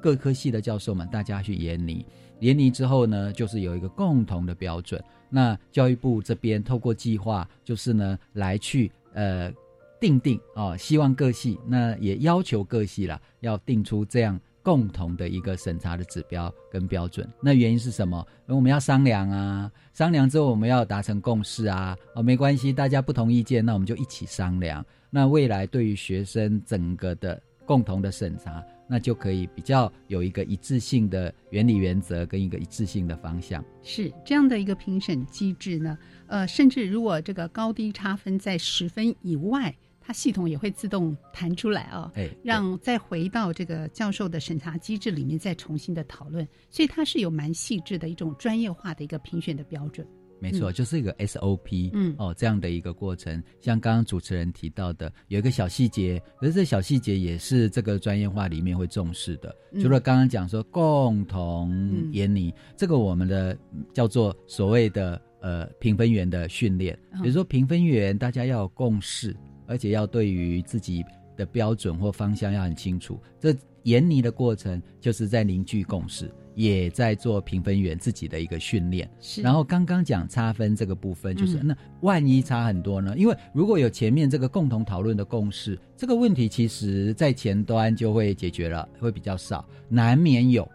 [0.00, 2.06] 各科系的教授们，大家去研拟。
[2.40, 5.02] 联拟之后呢，就是有一个共同的标准。
[5.28, 9.52] 那教育部这边透过计划，就是呢来去呃
[10.00, 17.28] 定定啊，希望各系那也要求各系啦，要定出这样共同的一个审查的指标跟标准。
[17.40, 18.26] 那原因是什么？
[18.48, 21.96] 因为我们要商量啊，商量之后我们要达成共识啊。
[22.14, 24.84] 哦，没关系，大家不同意见，那我们就一起商量。
[25.10, 28.64] 那未来对于学生整个的共同的审查。
[28.90, 33.64] 那就可以比较有一个一致性的原理原则跟一个一致性的方向。
[33.84, 35.96] 是这样的一个评审机制呢？
[36.26, 46.46] 呃，甚至如果这个高低差分在十分以外，它系统也会自动弹出来啊，哎，让再回到这个教授的审查机制里面再重新的讨论。
[46.68, 50.04] 所以它是有蛮细致的一种专业化的一个评选的标准。
[50.40, 53.42] 没错，就是一个 SOP，嗯，哦，这样的一个过程。
[53.60, 59.54] 像刚刚主持人提到的，有一个小细节，可是这小细节也是这个专业化里面会重视的。
[59.80, 61.70] 除了刚刚讲说共同
[62.12, 63.56] 研拟，这个我们的
[63.92, 71.04] 叫做所谓的呃评分员的训练，比如说评分员大家要有共识，而且要对于自己
[71.36, 73.20] 的标准或方向要很清楚。
[73.38, 76.30] 这研拟的过程就是在凝聚共识。
[76.54, 83.16] 也在做评分员自己的一个训练，是然后刚刚讲差分这个部分，就是那万一差很多呢？
[83.16, 90.68] 因为如果有前面这个共同讨论的共识，这个问题其实在前端就会解决了，会比较少，难免有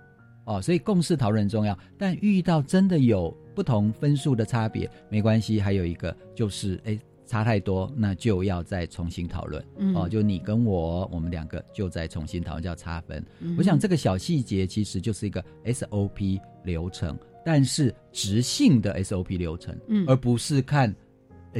[0.45, 0.61] 哦。
[0.61, 5.59] 所以共识讨论很重要，但遇到真的有不同分数的差别，没关系。
[5.59, 6.97] 还有一个就是，哎。
[7.25, 9.63] 差太多，那就要再重新讨论
[9.95, 10.07] 哦。
[10.07, 13.23] 就你跟我，我们两个就再重新讨论，叫差分。
[13.57, 19.75] 我想这个小细节其实就是一个 SOP 流程，但是直性的 SOP 流程，
[20.07, 20.93] 而不是看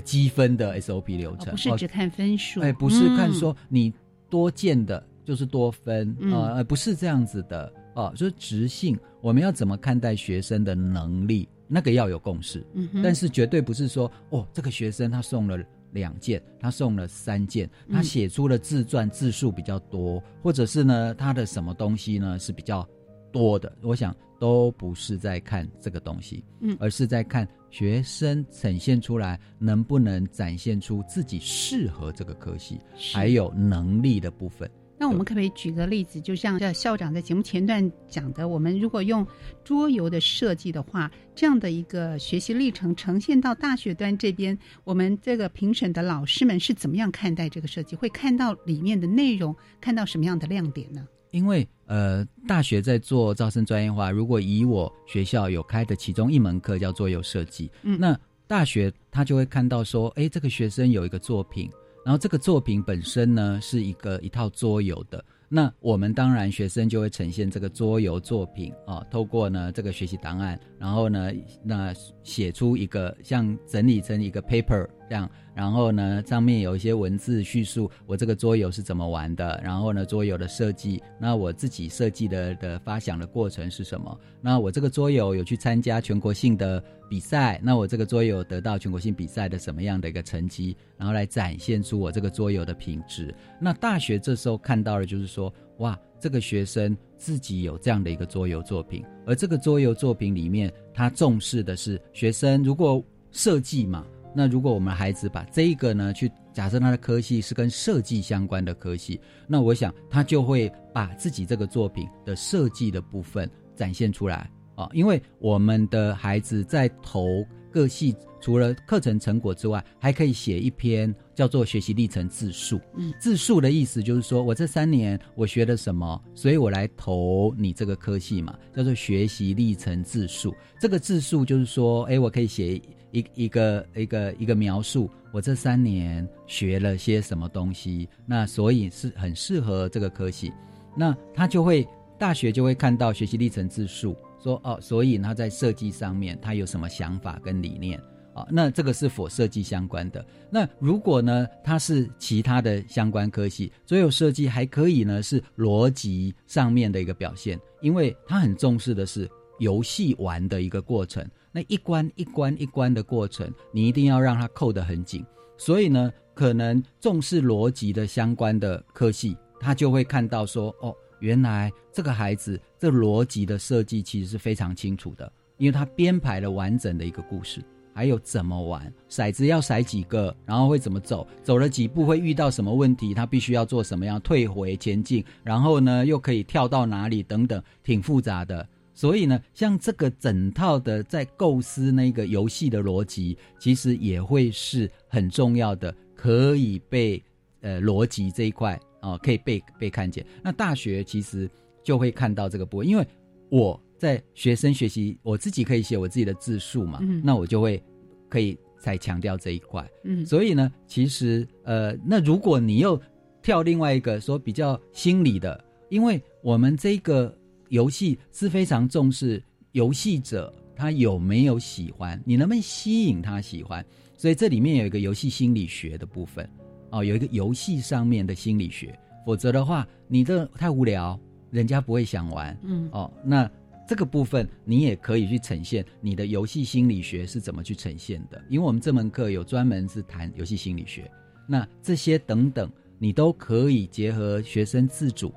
[0.04, 3.92] 积分的 SOP 流程，不是只看分数，哎，不是看说你
[4.30, 8.14] 多见的就是多分啊，不是这样子的哦。
[8.16, 11.50] 就是直性，我们要怎么看待学生的能力？
[11.68, 12.66] 那个要有共识，
[13.04, 15.58] 但是绝对不是说哦，这个学生他送了
[15.92, 22.88] 两件，他送了三件，他写出了自传字数比较多，或者是呢他的什么东西呢是比较
[23.32, 32.80] 多的，我想都不是在看这个东西，嗯，而是在看学生呈现出来能不能展现出自己适合这个科系，
[33.14, 34.70] 还有能力的部分。
[34.98, 36.22] 那我们可不可以举个例子？
[36.22, 39.28] 就像这校长在节目前段讲的，我们如果用
[39.64, 47.96] 桌游的设计的话，这样的一个学习历程呈现到大学端这边，我们这个评审的老师们是怎么样看待这个设计？
[47.96, 51.06] 会看到里面的内容，看到什么样的亮点呢？
[51.32, 61.70] 因为呃，大学在做招生专业化，如果以我学校有开的其中一门课叫桌游设计，嗯，那大学他就会看到说，哎，这个学生有一个作品。
[62.06, 71.32] 然后这个作品本身呢是一个一套桌游的，那我们当然学生就会呈现这个桌游作品啊，透过呢这个学习档案，然后呢
[71.64, 71.92] 那
[72.22, 75.28] 写出一个像整理成一个 paper 这样。
[75.56, 79.60] 然后呢，上面有一些文字叙述我这个桌游是怎么玩的。
[79.64, 84.20] 然后呢，桌游的设计，那我自己设计的的发想的过程是什么？
[84.42, 90.76] 那我这个桌游有去参加全国性的比赛，那我这个桌游得到全国性比赛的什么样的一个成绩？
[90.98, 93.34] 然后来展现出我这个桌游的品质。
[93.58, 103.02] 那大学这时候看到的就是说，哇，这个学生自己有这样的一个桌游作品，而这个桌游作品里面，他重视的是学生如果
[103.32, 104.06] 设计嘛。
[104.36, 122.80] 那如果我们孩子把这一个呢，去假设他的科系是跟设计相关的科系，那我想他就会把自己这个作品的设计的部分展现出来啊，因为我们的孩子在投各系，除了课程成果之外，还可以写一篇叫做学习历程自述。
[122.98, 130.54] 嗯，自述的意思就是说我这三年我学了什么，所以我来投你这个科系嘛，叫做学习历程自述。
[130.80, 132.82] 这个自述就是说，哎，我可以写。
[133.16, 140.52] 一一个一个一个描述，我这三年学了些什么东西，那所以是很适合这个科系，
[140.98, 141.88] 那他就会
[142.20, 147.98] 大学就会看到学习历程自述，说哦，所以他在设计上面他有什么想法跟理念。
[148.34, 150.26] 啊，那这个是否设计相关的？
[150.50, 159.26] 那如果呢，它是其他的相关科系，所有设计还可以呢，是逻辑上面的一个表现，因为他很重视的是
[159.60, 161.26] 游戏玩的一个过程，
[161.56, 165.26] 那一关一关一关的过程，你一定要让它扣得很紧。
[165.56, 177.64] 所以呢，可能重视逻辑的相关的科系，他就会看到说，哦，原来这个孩子这逻辑的设计其实是非常清楚的，因为他编排了完整的一个故事。
[177.94, 188.68] 还有怎么玩骰子要骰几个，然后会怎么走，走了几步会遇到什么问题，他必须要做什么样退回前进，然后呢又可以跳到哪里等等，挺复杂的。
[188.96, 197.24] 所以呢，像这个整套的在构思那个游戏的逻辑，其实也会是很重要的，可以被
[197.62, 200.26] 呃逻辑这一块啊可以被被看见。
[200.42, 201.48] 那大学其实
[201.84, 203.06] 就会看到这个部分，因为
[203.50, 203.80] 我。
[203.98, 207.00] 在学生学习，我自己可以写我自己的字数嘛？
[207.02, 207.82] 嗯，那我就会
[208.28, 209.90] 可以再强调这一块。
[210.04, 213.02] 嗯，所以呢，其实呃，那如果你又
[213.42, 217.34] 跳另外一个说比较心理的，因为我们这个
[217.70, 223.86] 游戏是非常重视游戏者他有没有喜欢，你能不能吸引他喜欢？
[224.18, 226.50] 所以这里面有一个游戏心理学的部分
[226.92, 231.20] 哦，有一个游戏上面的心理学，否则的话，你这太无聊，
[231.52, 232.58] 人家不会想玩。
[232.64, 233.50] 嗯，哦，那。
[233.88, 241.08] 这个部分你也可以去呈现你的游戏心理学是怎么去呈现的，因为我们这门课有专门是谈游戏心理学，
[241.48, 245.32] 那这些等等你都可以结合学生自主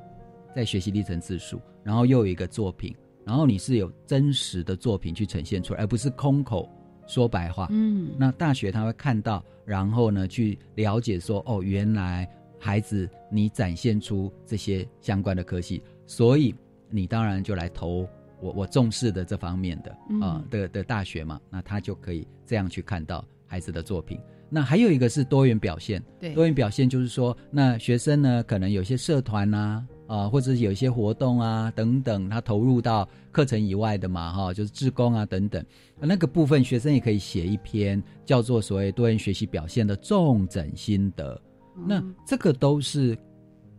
[0.57, 6.69] 在学习历程自述，然后又有一个作品，然后你是有真实的作品去呈现出来，而不是空口
[7.07, 7.67] 说白话。
[7.71, 12.29] 嗯，那大学他会看到，然后呢去了解说，哦，原来
[12.59, 16.55] 孩子你展现出这些相关的科系，所以
[16.91, 18.07] 你当然就来投。
[18.41, 19.91] 我我重视的这方面的
[20.25, 24.21] 啊的的大学嘛，那他就可以这样去看到孩子的作品。
[24.49, 29.87] 那还有一个是多元表现，对，多元表现就是说，那学生呢可能有些社团呐啊，
[30.31, 35.65] 或者是有一些活动啊等等，他投入到课程以外的嘛哈，就是志工啊等等，
[36.01, 41.41] 那个部分学生也可以写一篇叫做所谓多元学习表现的重整心得。
[41.87, 43.17] 那这个都是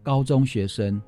[0.03, 1.01] 高中学生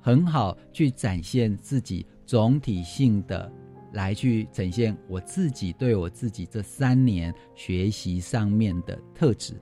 [0.00, 2.06] 很好去展现自己。
[2.26, 3.50] 总体性的
[3.94, 9.54] 来去呈现我自己对我自己这三年学习上面的特质，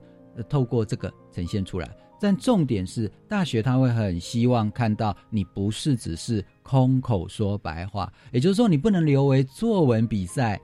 [0.49, 1.89] 透过这个呈现出来。
[2.19, 10.59] 但重点是，大学他会很希望看到你不是只是空口说白话，也就是说，你不能留为作文比赛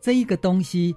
[0.00, 0.94] 这一个东西。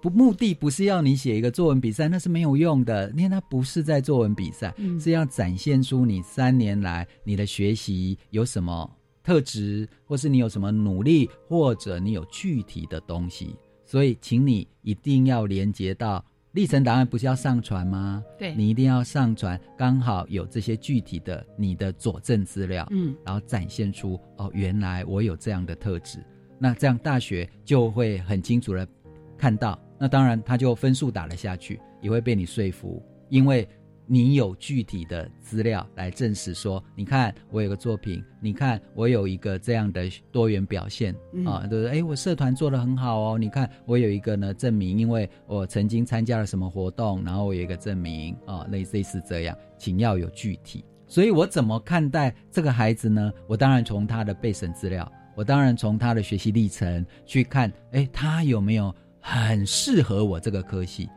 [0.00, 8.90] 不，目的不是要你写一个作文比赛，那是没有用的，因为它不是在作文比赛，是要展现出你三年来你的学习有什么。
[9.22, 18.22] 特质，或是你有什么努力，或者你有具体的东西，所以请你一定要连接到历程档案，不是要上传吗？
[18.38, 26.18] 对，你一定要上传，刚好有这些具体的你的佐证资料，嗯，然后展现出哦，原来我有这样的特质，
[26.58, 28.86] 那这样大学就会很清楚的
[29.36, 33.68] 看到，那当然他就分数打了下去，也会被你说服，因为。
[34.12, 41.14] 你有具体的资料来证实说，你看我有个作品，你看我有一个这样的多元表现
[41.46, 41.92] 啊，对不对？
[41.92, 50.84] 哎，我社团做的很好哦，你看我有一个呢证明，因为我曾经参加了什么活动，然后我有一个证明啊，类类似这样，请要有具体。
[51.06, 53.32] 所以我怎么看待这个孩子呢？
[53.46, 61.08] 我当然从他的备审资料，我当然从他的学习历程去看，哎，他有没有很适合我这个科系，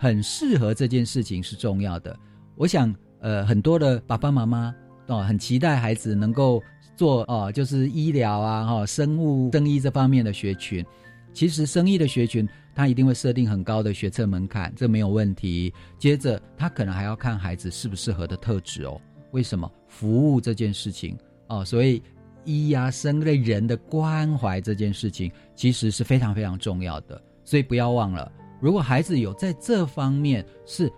[0.00, 2.18] 很适合这件事情是重要的。
[2.60, 4.74] 我想，呃，很多的爸爸妈妈
[5.06, 6.62] 哦，很期待孩子能够
[6.94, 10.84] 做哦，就是医疗啊、哈生物、生医这方面的学群。
[11.32, 15.72] 其实，生医的学群，他一定会设定很高的学测门槛，这没有问题。
[15.98, 19.00] 接着，他可能还要看孩子适不适合的特质哦。
[19.30, 19.72] 为什么？
[19.88, 22.02] 服务这件事情哦，所以
[22.44, 27.18] 医啊、生类人的关怀这件事情，其实是非常非常重要的。
[27.42, 28.30] 所以，不要忘了，
[28.60, 30.92] 如果孩子有在这方面是。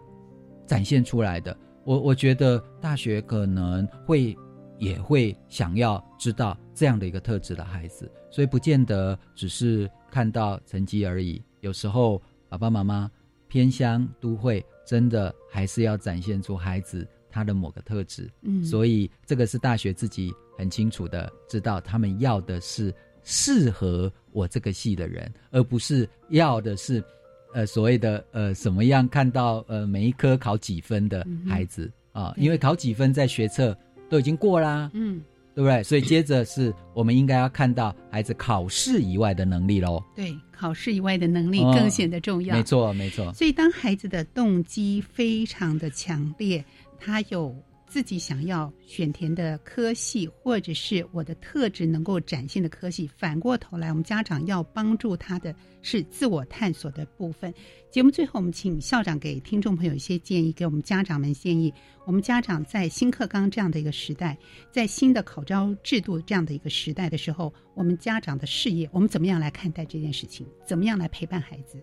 [0.67, 4.37] 展现出来的，我我觉得大学可能会
[4.79, 11.43] 也会想要知道这样的一个特质的孩子，所以不见得只是看到成绩而已。
[11.61, 13.11] 有时候爸爸妈妈
[13.47, 18.29] 偏乡都会真的还是要展现出孩子他的某个特质。
[18.43, 22.93] 嗯，所以这个是大学自己很清楚的知道，他们要的是
[23.23, 27.03] 适合我这个系的人，而不是要的是
[27.53, 33.77] 呃所谓的呃什么样看到呃每一科考几分的孩子啊，因为考几分在学测
[34.09, 35.21] 都已经过啦，嗯，
[35.55, 35.83] 对不对？
[35.83, 40.03] 所以接着是我们应该要看到孩子考试以外的能力喽。
[40.15, 42.57] 对，考试以外的能力更显得重要。
[42.57, 43.33] 没错，没错。
[43.33, 46.65] 所以当孩子的动机非常的强烈，
[46.99, 47.55] 他有。
[47.93, 57.53] 自己想要选填的科系，或者是我的特质能够展现的科系，反过头来，我们家长要帮助他的是自我探索的部分。
[57.91, 61.71] 节目最后，我们请校长给听众朋友一些建议，给我们家长们建议。
[62.07, 64.39] 我们家长在新课纲这样的一个时代，
[64.73, 70.47] 在新的考招制度这样的一个时代的时候，我们家长的事业，我们怎么样来看待这件事情？
[70.65, 71.77] 怎么样来陪伴孩子？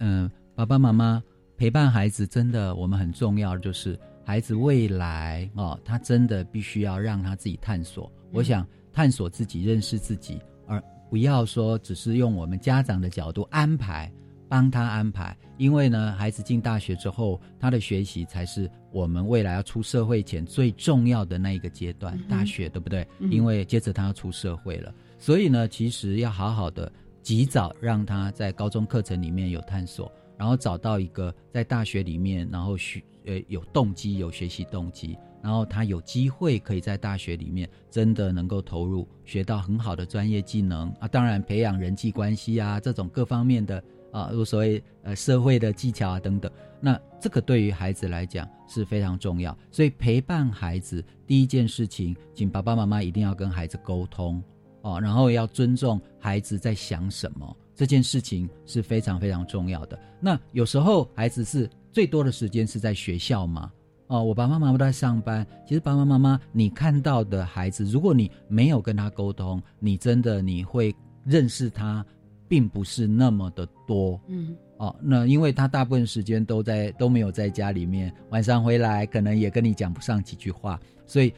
[0.00, 1.22] 嗯，爸爸妈妈
[1.56, 3.98] 陪伴孩子，真的我们很重要，就是。
[4.28, 8.12] 孩子未来哦，他真的必须要让他自己探索。
[8.30, 14.12] 我想探索自己、认识自己，而不要说只是用我们家长的角度安排，
[14.46, 15.34] 帮他安排。
[15.56, 23.08] 因为呢，孩子进大学之后，他的学习才是我们未来要出社会前最重要的那一个阶段，大学对不对？
[23.30, 33.02] 因为接着他要出社会了，所以呢，其实要好好的及早让他在高中课程里面有探索，然后找到一个在大学里面，然后学。
[33.24, 41.06] 呃，有动机，有学习动机，然后他有机会可以在大学里面真的能够投入，学到很好的专业技能啊。
[41.06, 46.50] 当然，培养人际关系啊，这种各方面的啊，所谓呃社会的技巧啊等等。
[46.80, 49.54] 那这个对于孩子来讲是非常重要。
[49.70, 54.42] 所以陪伴孩子第一件事情，请爸爸妈妈一定要跟孩子沟通
[54.80, 59.98] 哦，然后要尊重孩子在想什么，这件事情是非常非常重要的。
[60.20, 61.66] 那有时候孩子是。
[61.90, 63.72] 最多的时间是在学校嘛？
[64.08, 65.44] 哦，我爸爸妈妈都在上班。
[65.66, 72.04] 其实爸爸妈妈，你看到的孩子，如果你没有跟他沟通，你真的你会认识他，
[72.46, 74.20] 并不是那么的多。
[74.28, 81.32] 嗯，哦，那因为他大部分时间都在都没有在家里面，晚上回来可能也跟你讲不上几句话，所以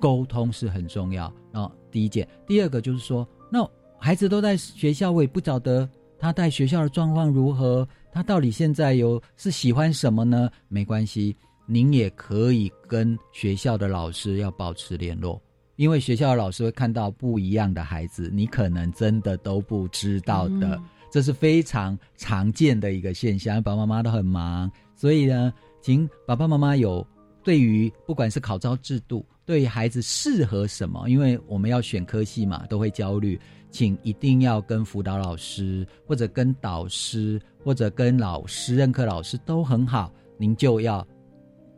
[0.00, 1.32] 沟通是很重要。
[1.52, 3.66] 然后第一件，第二个就是说，那
[4.04, 5.88] 孩子都在学校，我也不晓得
[6.18, 7.86] 他在学校的状况如何。
[8.12, 10.50] 他到底现在有是喜欢什么呢？
[10.66, 11.36] 没关系，
[11.66, 15.40] 您也可以跟学校的老师要保持联络，
[15.76, 23.62] 因为学校的老师会看到不一样的孩子，你可能真的都不知道的，这是非常常见的一个现象。
[23.62, 27.06] 爸爸妈妈都很忙，所以呢，请爸爸妈妈有
[27.44, 33.38] 对于不管是考招制度，对于孩子适合什么，因为我们要选科系嘛，都会焦虑。
[33.72, 40.12] 请一定要跟辅导老师，或者跟导师，或者跟老师任课老师都很好。
[40.38, 41.04] 您就要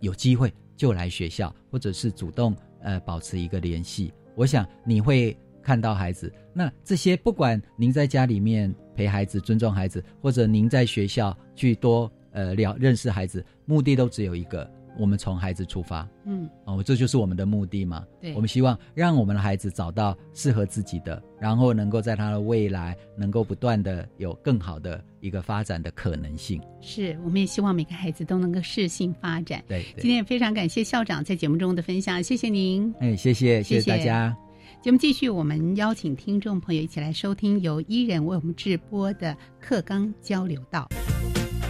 [0.00, 4.12] 有机会就来学校，或者是主动呃保持一个联系。
[4.34, 6.30] 我想你会看到孩子。
[6.52, 14.68] 那这些不管您在家里面陪孩子、尊重孩子，或者您在学校去多呃了认识孩子，目的都只有一个。
[14.98, 18.04] 我们从孩子出发，嗯，哦，这就是我们的目的嘛。
[18.20, 26.60] 对，我们希望让我们的孩子找到适合自己的，然后能够在他的未来能够不断的有更好的一个发展的可能性。
[26.80, 29.62] 是，我们也希望每个孩子都能够适性发展。
[29.66, 32.94] 对，今天也非常感谢校长在节目中的分享，谢谢您。
[33.00, 34.36] 哎，谢谢，谢谢大家。
[34.80, 40.86] 节目继续，我们邀请听众朋友一起来收听由伊人为我们直播的课纲交流道。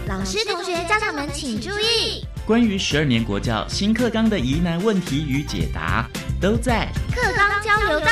[0.07, 2.34] 老师、同学、家长们请注意。
[2.45, 6.07] 关于十二年国教新课纲的疑难问题与解答，
[6.39, 8.05] 都在课纲交流道。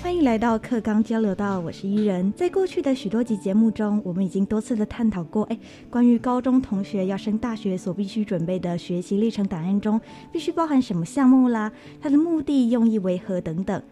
[0.00, 2.32] 欢迎来到课纲交流道，我是伊人。
[2.34, 5.58] 在过去的许多集节目中，我们已经多次的探讨过，哎，
[5.90, 10.00] 关于高中同学要升大学所必须准备的学习历程档案中，
[10.30, 11.72] 必须包含什么项目啦？
[12.00, 13.82] 它的目的、用意为何等等。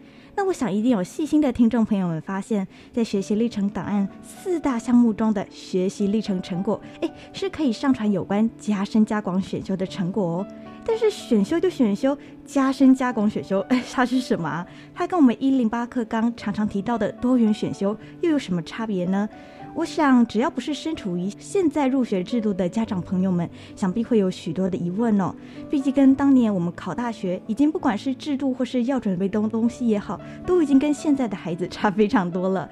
[0.41, 10.47] 那我想，一定有细心的听众朋友们发现，在学习历程档案四大项目中的学习历程成果，哎，是可以上传有关加深加广选修的成果哦。
[10.83, 14.65] 但是选修就选修，加深加广选修，哎，它是什么？
[14.95, 19.29] 它跟我们一零八课纲常常提到的多元选修又有什么差别呢？
[19.73, 25.33] 我想，只要不是身处于现在入学制度的家长朋友们，想必会有许多的疑问哦。
[25.69, 32.69] 毕竟跟当年我们考大学，已经不管是制度或是要准备东东西也好，都已经跟现在的孩子差非常多了。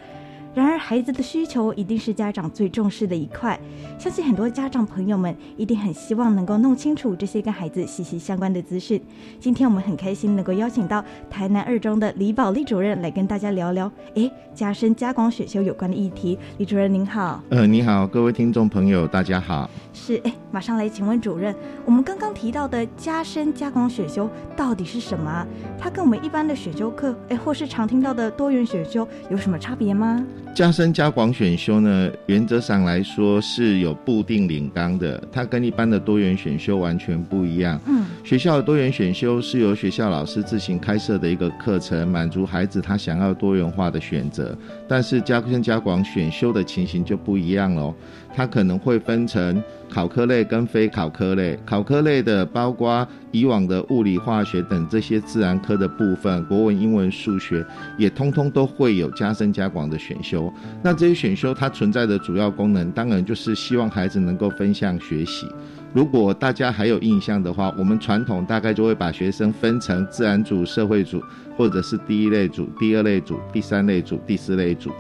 [0.56, 3.58] 然而，孩子的需求一定是家长最重视的一块。
[4.00, 9.00] 相信很多家长朋友们一定很希望能够弄清楚这些跟孩子息息相关的资讯。
[9.40, 16.38] 今天我们很开心能够邀请到台南二中的李宝丽主任来跟大家聊聊，哎，加深加广选修有关的议题。
[16.58, 17.42] 李主任您好。
[17.50, 19.70] 呃，你好，各位听众朋友，大家好。
[19.94, 24.28] 是，哎，马上来请问主任，我们刚刚提到的加深加广选修
[24.58, 25.46] 到底是什么？
[25.78, 30.26] 它跟我们一般的选修课，哎，或是常听到的多元选修有什么差别吗？
[30.56, 37.80] 加深加广选修呢，原则上来说是有固定领纲的，它跟一般的多元选修完全不一样。
[37.86, 44.54] 嗯，学校的多元选修是由学校老师自行开设的一个课程，满足孩子他想要多元化的选择。
[44.86, 47.96] 但是加深加广选修的情形就不一样喽，
[48.40, 51.60] 它可能会分成考科类跟非考科类。
[51.66, 57.66] 考科类的包括以往的物理、化学等这些自然科的部分，国文、英文、数学
[57.98, 60.50] 也通通都会有加深加广的选修。
[60.82, 65.46] 那这些选修它存在的主要功能，当然就是希望孩子能够分项学习。
[65.92, 71.22] 如果大家还有印象的话，我们传统大概就会把学生分成自然组、社会组，
[71.58, 74.92] 或者是第一类组、第二类组、第三类组、第四类组。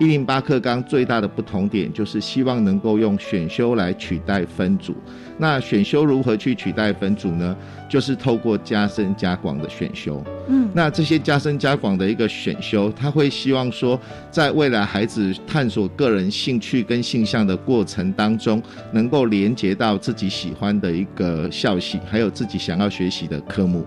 [0.00, 4.96] 一零八课纲最大的不同点就是希望能够用选修来取代分组。
[5.36, 7.54] 那选修如何去取代分组呢？
[7.86, 10.24] 就是透过加深加广的选修。
[10.48, 23.84] 嗯，那这些加深加广的一个选修，他会希望说，在未来孩子探索个人兴趣跟性向的过程当中，能够连接到自己喜欢的一个校系，还有自己想要学习的科目。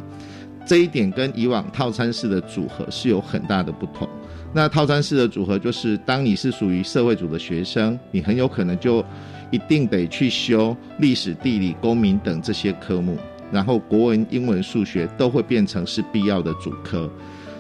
[0.64, 4.08] 这一点跟以往套餐式的组合是有很大的不同。
[4.56, 9.04] 那套餐式的组合就是，当你是属于社会组的学生，你很有可能就
[9.50, 13.18] 一定得去修历史、地理、公民等这些科目，
[13.52, 17.10] 然后国文、英文、数学都会变成是必要的主科。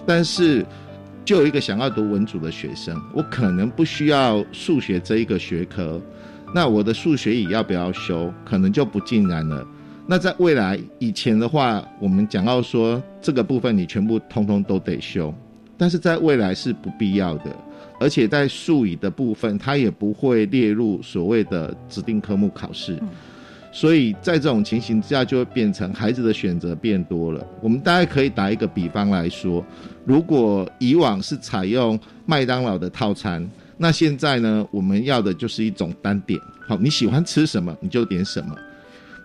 [0.06, 0.64] 但是，
[1.26, 6.00] 就有一个想要读文组的学生，我可能不需要数学这一个学科，
[6.54, 9.66] 那我的数学也要不要修，可能就不尽然了。
[10.06, 15.34] 那在未来以前的话，我们讲到说这个部分你全部通通都得修。
[15.78, 17.56] 但是在未来是不必要的，
[18.00, 22.98] 而且在数语的部分，它也不会列入所谓的指定科目考试，
[23.72, 27.46] 所以在这种情形之下，就会变成孩子的选择变多了。
[27.62, 29.66] 我们大概可以打一个比方来说，
[30.06, 38.56] 如果以往是采用麦当劳的套餐，那现在呢，我们要的就是一种单点，好，你喜欢吃什么你就点什么，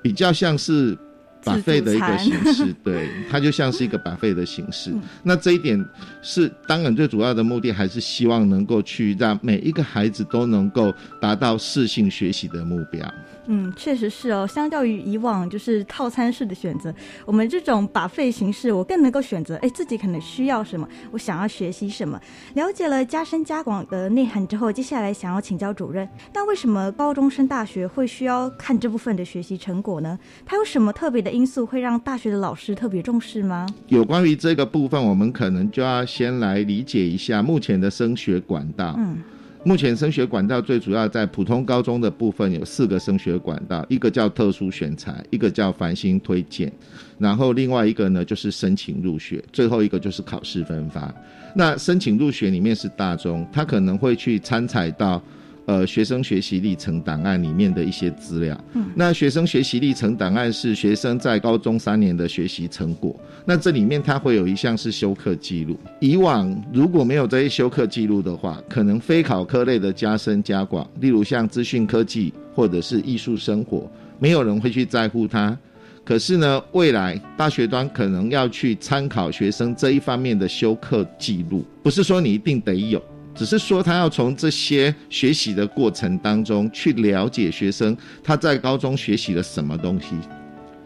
[0.02, 0.96] 比较像是。
[1.44, 4.92] 把费的一个形式，对， 它就像是一个把费的形式。
[5.22, 5.82] 那这一点
[6.20, 13.06] 是当然最主要的目的，还是希望能够去让每一个孩子都能够达到适性学习的目标。
[13.50, 14.46] 嗯，确实是哦。
[14.46, 16.94] 相较于以往就是套餐式的选择，
[17.24, 22.20] 我们这种把费形式，我更能够选择哎自己可能需要什么，我想要学习什么。
[22.54, 30.18] 了解了加深加广的内涵之后，接下来想要请教主任，那为什么高中生大学会需要看这部分的学习成果呢？
[30.44, 33.66] 它有什么特别的因素会让大学的老师特别重视吗？
[33.86, 38.94] 有关于这个部分，我们可能就要先来理解一下目前的升学管道。
[38.98, 39.18] 嗯。
[39.64, 46.72] 目前升学管道最主要在普通高中的部分有四个升学管道，一个叫特殊选材，一个叫繁星推荐，
[47.18, 51.12] 然后另外一个呢就是申请入学，最后一个就是考试分发。
[51.54, 55.22] 那申请入学里面是大中，他可能会去参采到。
[55.68, 58.58] 呃，学生学习历程档案里面的一些资料。
[58.72, 63.14] 嗯，那学生学习历程档案是学生在高中三年的学习成果。
[63.44, 65.78] 那这里面它会有一项是修课记录。
[66.00, 75.54] 以往如果没有这些修课记录的话，可能非考科类的加深加广，例如像资讯科技或者是艺术生活，没有人会去在乎它。
[76.02, 83.02] 可是呢，未来大学端可能要去参考学生这一方面的修课记录，不是说你一定得有。
[83.38, 90.08] 只是说，他要从这些学习的过程当中去了解学生他在高中学习了什么东西，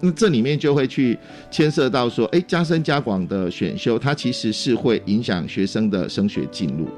[0.01, 1.19] 那这里面就会去
[1.51, 6.91] 牵涉到说，哎，加深加广的选修，它其实是会影响学生的升学进入。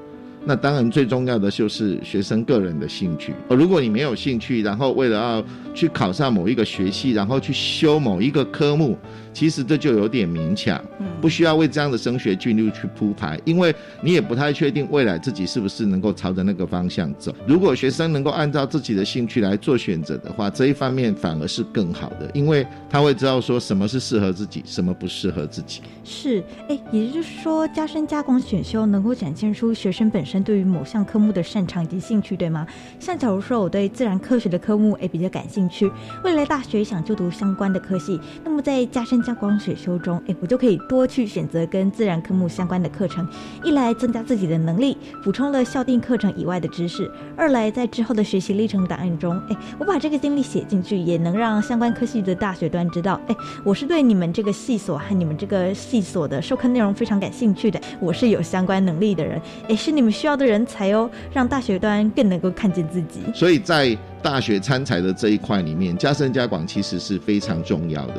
[0.44, 3.32] 那当然最重要的就是学生个人的兴趣。
[3.48, 8.96] 而如果你没有兴趣，然后为了要去考上某一个学系，然后去修某一个科目。
[9.32, 10.80] 其实这就有点勉强，
[11.20, 17.34] 不需要为这样的升学进入去铺排，因为你也不太确定未来自己是不是能够朝着那个方向走。
[17.44, 25.80] 如果学生能够按照自己的兴趣来做选择的话，这一方面反而是更好的，因为他会知道说什么是适合自己，什么不适合自己。
[26.04, 32.66] 是，哎，也就是说，加深加广选修能够展现出学生本身对于某项科目的擅长以及兴趣，对吗？
[32.98, 35.90] 像假如说我对自然科学的科目哎比较感兴趣，
[36.22, 43.26] 未来大学想就读相关的科系，那么在加深加广选修中，哎，我就可以多去选择跟自然科目相关的课程，
[43.62, 47.04] 一来增加自己的能力，补充了校定课程以外的知识；
[47.36, 63.20] 二来在之后的学习历程档案中，哎，我把这个经历写进去，也能让相关科系的大学端知道，哎，我是对你们这个系所和你们这个系所的授课内容非常感兴趣的，我是有相关能力的人，哎，是你们需要的人才哦，让大学端更能够看见自己。
[63.34, 68.14] 所以在大学参才的这一块里面，加深加广其实是非常重要的。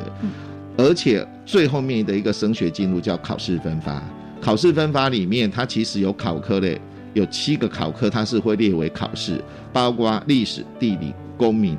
[0.76, 4.00] 而且最后面的一个升学进入叫考试分发，
[4.40, 6.80] 考试分发里面它其实有考科类，
[7.12, 9.42] 有七个考科，它是会列为考试，
[9.72, 11.76] 包括历史、地理、公民，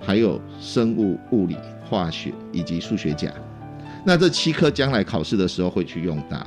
[0.00, 1.56] 还有生物、物理、
[1.88, 3.30] 化学以及数学甲。
[4.04, 6.44] 那这七科将来考试的时候会去用到。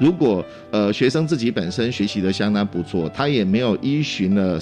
[0.00, 4.58] 如果呃学生自己本身学习的相当不错，他也没有依循了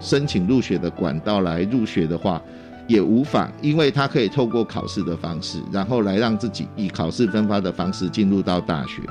[0.00, 2.40] 申请入学的管道来入学的话，
[2.86, 9.02] 也无妨，因为他可以透过考试的方式，然后来让自己以考试分发的方式进入到大学。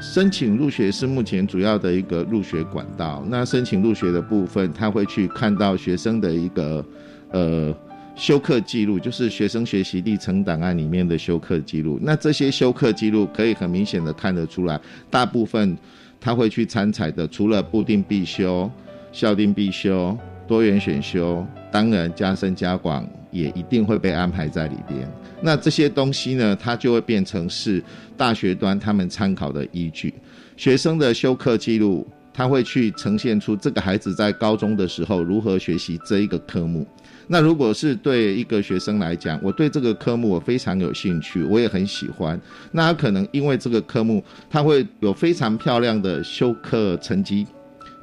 [0.00, 3.24] 申请入学是目前主要的一个入学管道。
[3.28, 6.84] 那申请入学的部分，他会去看到学生的一个
[7.30, 7.74] 呃。
[8.16, 11.98] 修课记录就是学生学习历程档案里面的修课记录。
[12.02, 15.76] 那这些修课记录可以很明显的看得出来，大部分
[16.18, 18.70] 他会去参采的，除了固定必修、
[19.12, 20.16] 校定必修、
[20.48, 25.06] 多元选修，当然加深加广也一定会被安排在里边。
[25.42, 27.84] 那这些东西呢，它就会变成是
[28.16, 30.14] 大学端他们参考的依据。
[30.56, 36.86] 学生的修课记录，他会去呈现出这个孩子在高中的时候如何学习这一个科目。
[37.28, 42.40] 那如果是对一个学生来讲，我对这个科目我非常有兴趣，我也很喜欢。
[42.72, 47.46] 那他可能因为这个科目，他会有非常漂亮的修课成绩，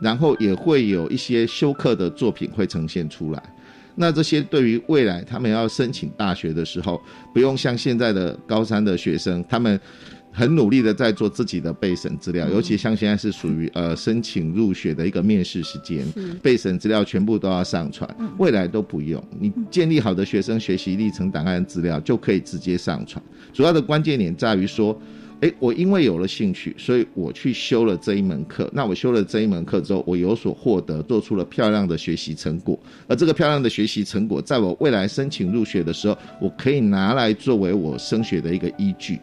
[0.02, 3.42] 然后也会有一些修课的作品会呈现出来。
[3.96, 7.02] 那这些对于未来他们要申请大学的时候，
[7.34, 9.80] 不用像现在的高三的学生，他们。
[10.34, 16.04] 很努力的在做自己的备审资料，尤其像现在是属于呃申请入学的一个面试时间，
[16.42, 18.10] 备审资料全部都要上传，
[18.40, 23.24] 未来都不用，你建立好的学生学习历程档案资料就可以直接上传。
[23.54, 25.00] 主要的关键点在于说，
[25.42, 28.68] 诶，我因为有了兴趣，所以我去修了这一门课。
[28.74, 32.80] 那我修了这一门课之后，我有所获得，做出了漂亮的学习成果。
[33.08, 39.20] 而这个漂亮的学习成果，在我未来申请入学的时候，我可以拿来作为我升学的一个依据。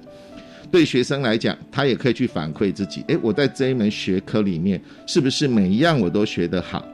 [0.70, 3.02] 对学生来讲，他也可以去反馈自己。
[3.08, 6.86] 诶，我在这一门学科里面，是不是每一样我都学得好？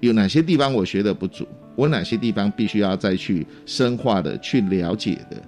[0.00, 1.46] 有哪些地方我学的不足？
[1.76, 5.40] 我哪些地方必须要再去深化的去了解的？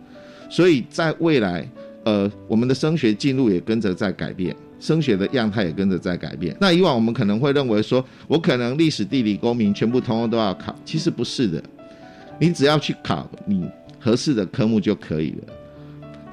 [0.49, 1.69] 所以在未来，
[2.05, 6.57] 呃，我们的升学进路也跟着在改变，升学的样态也跟着在改变。
[6.61, 11.61] 那以往我们可能会认为说，我可能历史、地理、公民全部通通都要考，其实不是的，
[12.39, 13.69] 你只要去考你
[13.99, 15.53] 合适的科目就可以了。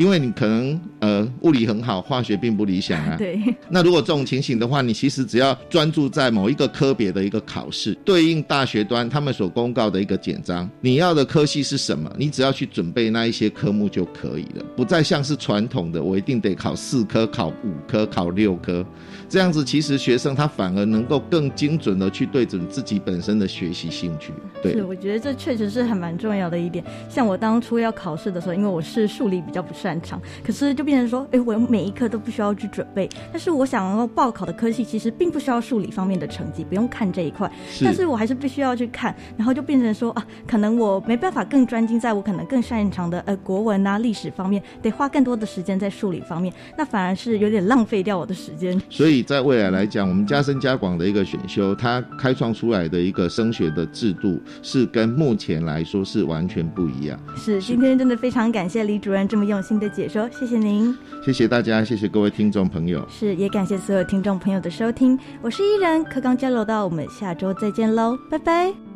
[0.01, 3.15] 因为你可能呃物理很好，化学并不理想啊。
[3.17, 3.39] 对。
[3.69, 18.83] 那如果这种情形的话，你其实只要专注在某一个科别的一个考试，对应大学端他们所公告的一个简章，你要的科系是什么，你只要去准备那一些科目就可以了，不再像是传统的我一定得考四科、考五科、考六科。
[19.31, 24.33] 这样子，其实学生他反而能够更精准的去对准自己本身的学习兴趣。
[24.61, 26.83] 对，是，我觉得这确实是还蛮重要的一点。
[27.09, 33.07] 像我当初要考试的时候，因为我是数理比较不擅长，可是就变成说，哎，我每一科都不需要去准备。
[33.31, 37.49] 但是我想要报考的科系，其实并不需要数理方面的成绩，不用看这一块。
[37.85, 48.77] 但是我还是必须要去看，然后就变成说啊，可能我没办法更专精在我可能更擅长的呃国文啊、历史方面，得花更多的时间在数理方面，那反而是有点浪费掉我的时间。
[48.89, 49.20] 所以。
[49.21, 57.19] 在未来来讲，我们加深加广的一个选修，它开创出来的一个升学的制度，是跟目前来说是完全不一样。
[57.35, 60.95] 是，今天真的非常感谢李主任这么用心的解说，谢谢您。
[61.23, 63.05] 谢谢大家，谢谢各位听众朋友。
[63.09, 68.90] 是，也感谢所有听众朋友的收听，我是依然课刚交流到，我们下周再见喽，拜拜。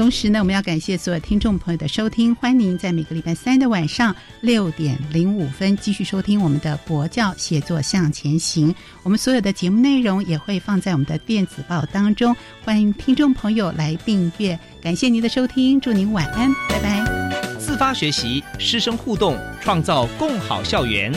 [0.00, 8.74] 同时呢，我们要感谢所有听众朋友的收听，欢迎您在每个礼拜三的晚上六点零五分继续收听我们的国教写作向前行。
[9.02, 12.34] 我们所有的节目内容也会放在我们的电子报当中，
[12.64, 14.58] 欢迎听众朋友来订阅。
[14.80, 17.58] 感谢您的收听，祝您晚安，拜拜。
[17.58, 21.12] 自发学习，师生互动，创造共好校园。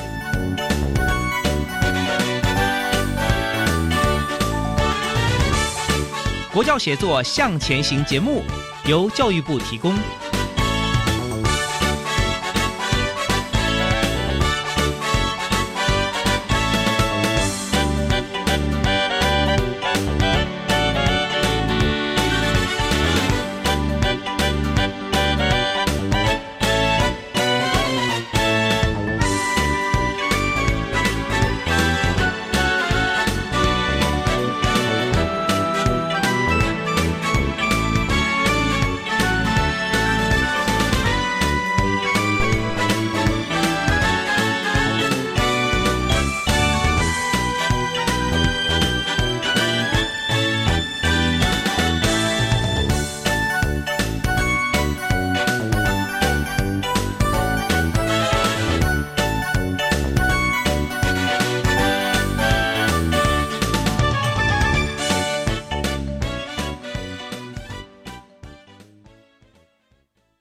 [6.51, 8.43] 国教写作向前行节目。
[8.85, 9.93] 由教育部提供。